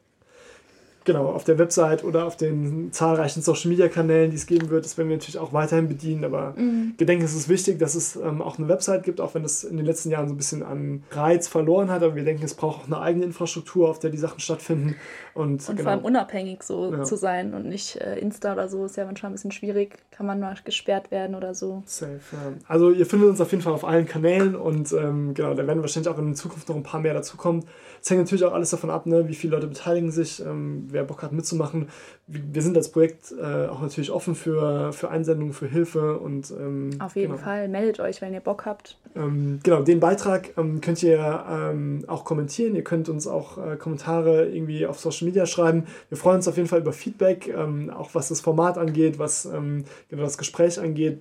genau, 1.05 1.27
auf 1.27 1.43
der 1.43 1.57
Website 1.57 2.03
oder 2.03 2.25
auf 2.25 2.37
den 2.37 2.91
zahlreichen 2.91 3.41
Social 3.41 3.69
Media 3.69 3.87
Kanälen, 3.87 4.29
die 4.31 4.37
es 4.37 4.45
geben 4.45 4.69
wird, 4.69 4.85
das 4.85 4.97
werden 4.97 5.09
wir 5.09 5.17
natürlich 5.17 5.37
auch 5.37 5.53
weiterhin 5.53 5.87
bedienen. 5.87 6.23
Aber 6.23 6.53
mhm. 6.55 6.93
wir 6.97 7.07
denken, 7.07 7.25
es 7.25 7.35
ist 7.35 7.49
wichtig, 7.49 7.79
dass 7.79 7.95
es 7.95 8.15
ähm, 8.15 8.41
auch 8.41 8.57
eine 8.57 8.67
Website 8.67 9.03
gibt, 9.03 9.21
auch 9.21 9.35
wenn 9.35 9.43
es 9.43 9.63
in 9.63 9.77
den 9.77 9.85
letzten 9.85 10.09
Jahren 10.09 10.27
so 10.27 10.33
ein 10.33 10.37
bisschen 10.37 10.63
an 10.63 11.03
Reiz 11.11 11.47
verloren 11.47 11.89
hat. 11.89 12.03
Aber 12.03 12.15
wir 12.15 12.23
denken, 12.23 12.43
es 12.43 12.53
braucht 12.53 12.83
auch 12.83 12.87
eine 12.87 12.99
eigene 12.99 13.25
Infrastruktur, 13.25 13.89
auf 13.89 13.99
der 13.99 14.09
die 14.09 14.17
Sachen 14.17 14.39
stattfinden. 14.39 14.95
Und, 15.33 15.67
und 15.67 15.75
genau. 15.75 15.83
vor 15.83 15.91
allem 15.91 16.05
unabhängig 16.05 16.63
so 16.63 16.93
ja. 16.93 17.03
zu 17.03 17.15
sein 17.15 17.53
und 17.53 17.67
nicht 17.67 17.95
äh, 17.97 18.19
Insta 18.19 18.53
oder 18.53 18.69
so 18.69 18.85
ist 18.85 18.97
ja 18.97 19.05
manchmal 19.05 19.31
ein 19.31 19.33
bisschen 19.33 19.51
schwierig. 19.51 19.97
Kann 20.11 20.25
man 20.25 20.39
mal 20.39 20.55
gesperrt 20.63 21.11
werden 21.11 21.35
oder 21.35 21.55
so. 21.55 21.83
Safe, 21.85 22.19
ja. 22.31 22.53
Also 22.67 22.91
ihr 22.91 23.05
findet 23.05 23.29
uns 23.29 23.41
auf 23.41 23.51
jeden 23.51 23.63
Fall 23.63 23.73
auf 23.73 23.85
allen 23.85 24.05
Kanälen 24.05 24.55
und 24.55 24.91
ähm, 24.93 25.33
genau, 25.33 25.53
da 25.53 25.65
werden 25.65 25.81
wahrscheinlich 25.81 26.11
auch 26.11 26.19
in 26.19 26.35
Zukunft 26.35 26.69
noch 26.69 26.75
ein 26.75 26.83
paar 26.83 26.99
mehr 26.99 27.13
dazukommen. 27.13 27.65
Es 28.01 28.09
hängt 28.09 28.21
natürlich 28.21 28.43
auch 28.43 28.53
alles 28.53 28.69
davon 28.69 28.89
ab, 28.89 29.05
ne, 29.05 29.27
wie 29.27 29.33
viele 29.33 29.55
Leute 29.55 29.67
beteiligen 29.67 30.11
sich, 30.11 30.39
ähm, 30.45 30.92
wer 30.93 31.03
Bock 31.03 31.23
hat 31.23 31.33
mitzumachen. 31.33 31.89
Wir 32.27 32.61
sind 32.61 32.77
als 32.77 32.89
Projekt 32.89 33.33
äh, 33.37 33.67
auch 33.67 33.81
natürlich 33.81 34.11
offen 34.11 34.35
für, 34.35 34.93
für 34.93 35.09
Einsendungen, 35.09 35.53
für 35.53 35.67
Hilfe 35.67 36.19
und 36.19 36.51
ähm, 36.51 36.91
auf 36.99 37.15
jeden 37.15 37.33
genau. 37.33 37.43
Fall 37.43 37.67
meldet 37.67 37.99
euch, 37.99 38.21
wenn 38.21 38.33
ihr 38.33 38.39
Bock 38.39 38.65
habt. 38.65 38.97
Ähm, 39.15 39.59
genau, 39.63 39.81
den 39.81 39.99
Beitrag 39.99 40.57
ähm, 40.57 40.79
könnt 40.79 41.03
ihr 41.03 41.45
ähm, 41.49 42.05
auch 42.07 42.23
kommentieren. 42.23 42.75
Ihr 42.75 42.83
könnt 42.83 43.09
uns 43.09 43.27
auch 43.27 43.57
äh, 43.57 43.75
Kommentare 43.75 44.47
irgendwie 44.47 44.85
auf 44.85 44.99
Social 44.99 45.27
Media 45.27 45.45
schreiben. 45.45 45.85
Wir 46.09 46.17
freuen 46.17 46.37
uns 46.37 46.47
auf 46.47 46.55
jeden 46.55 46.69
Fall 46.69 46.79
über 46.79 46.93
Feedback, 46.93 47.47
ähm, 47.47 47.89
auch 47.89 48.11
was 48.13 48.29
das 48.29 48.39
Format 48.39 48.77
angeht, 48.77 49.19
was 49.19 49.43
genau 49.43 50.23
das 50.23 50.37
Gespräch 50.37 50.79
angeht 50.79 51.19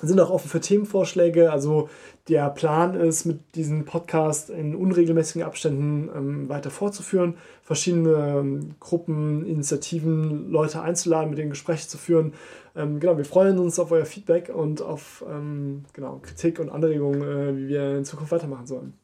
sind 0.00 0.20
auch 0.20 0.30
offen 0.30 0.48
für 0.48 0.60
Themenvorschläge. 0.60 1.52
Also 1.52 1.88
der 2.28 2.48
Plan 2.50 2.94
ist, 2.94 3.24
mit 3.24 3.54
diesem 3.54 3.84
Podcast 3.84 4.48
in 4.48 4.74
unregelmäßigen 4.74 5.42
Abständen 5.42 6.08
ähm, 6.14 6.48
weiter 6.48 6.70
fortzuführen, 6.70 7.36
verschiedene 7.62 8.38
ähm, 8.38 8.74
Gruppen, 8.80 9.44
Initiativen, 9.44 10.50
Leute 10.50 10.80
einzuladen, 10.80 11.30
mit 11.30 11.38
denen 11.38 11.50
Gespräche 11.50 11.88
zu 11.88 11.98
führen. 11.98 12.32
Ähm, 12.74 13.00
genau, 13.00 13.18
wir 13.18 13.24
freuen 13.24 13.58
uns 13.58 13.78
auf 13.78 13.92
euer 13.92 14.06
Feedback 14.06 14.50
und 14.54 14.80
auf 14.80 15.24
ähm, 15.28 15.84
genau, 15.92 16.20
Kritik 16.22 16.58
und 16.58 16.70
Anregungen, 16.70 17.22
äh, 17.22 17.56
wie 17.56 17.68
wir 17.68 17.98
in 17.98 18.04
Zukunft 18.04 18.32
weitermachen 18.32 18.66
sollen. 18.66 19.01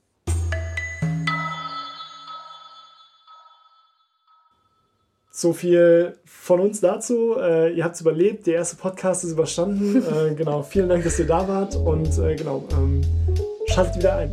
So 5.41 5.53
viel 5.53 6.17
von 6.25 6.59
uns 6.59 6.81
dazu. 6.81 7.37
Äh, 7.39 7.73
ihr 7.75 7.85
habt 7.85 7.95
es 7.95 8.01
überlebt, 8.01 8.49
der 8.49 8.55
erste 8.55 8.75
Podcast 8.75 9.23
ist 9.23 9.31
überstanden. 9.31 10.03
äh, 10.03 10.35
genau, 10.35 10.65
vielen 10.65 10.89
Dank, 10.89 11.05
dass 11.05 11.17
ihr 11.21 11.29
da 11.29 11.47
wart 11.47 11.77
und 11.77 12.19
äh, 12.19 12.35
genau, 12.35 12.65
ähm, 12.73 13.03
schaltet 13.69 13.99
wieder 13.99 14.17
ein. 14.17 14.33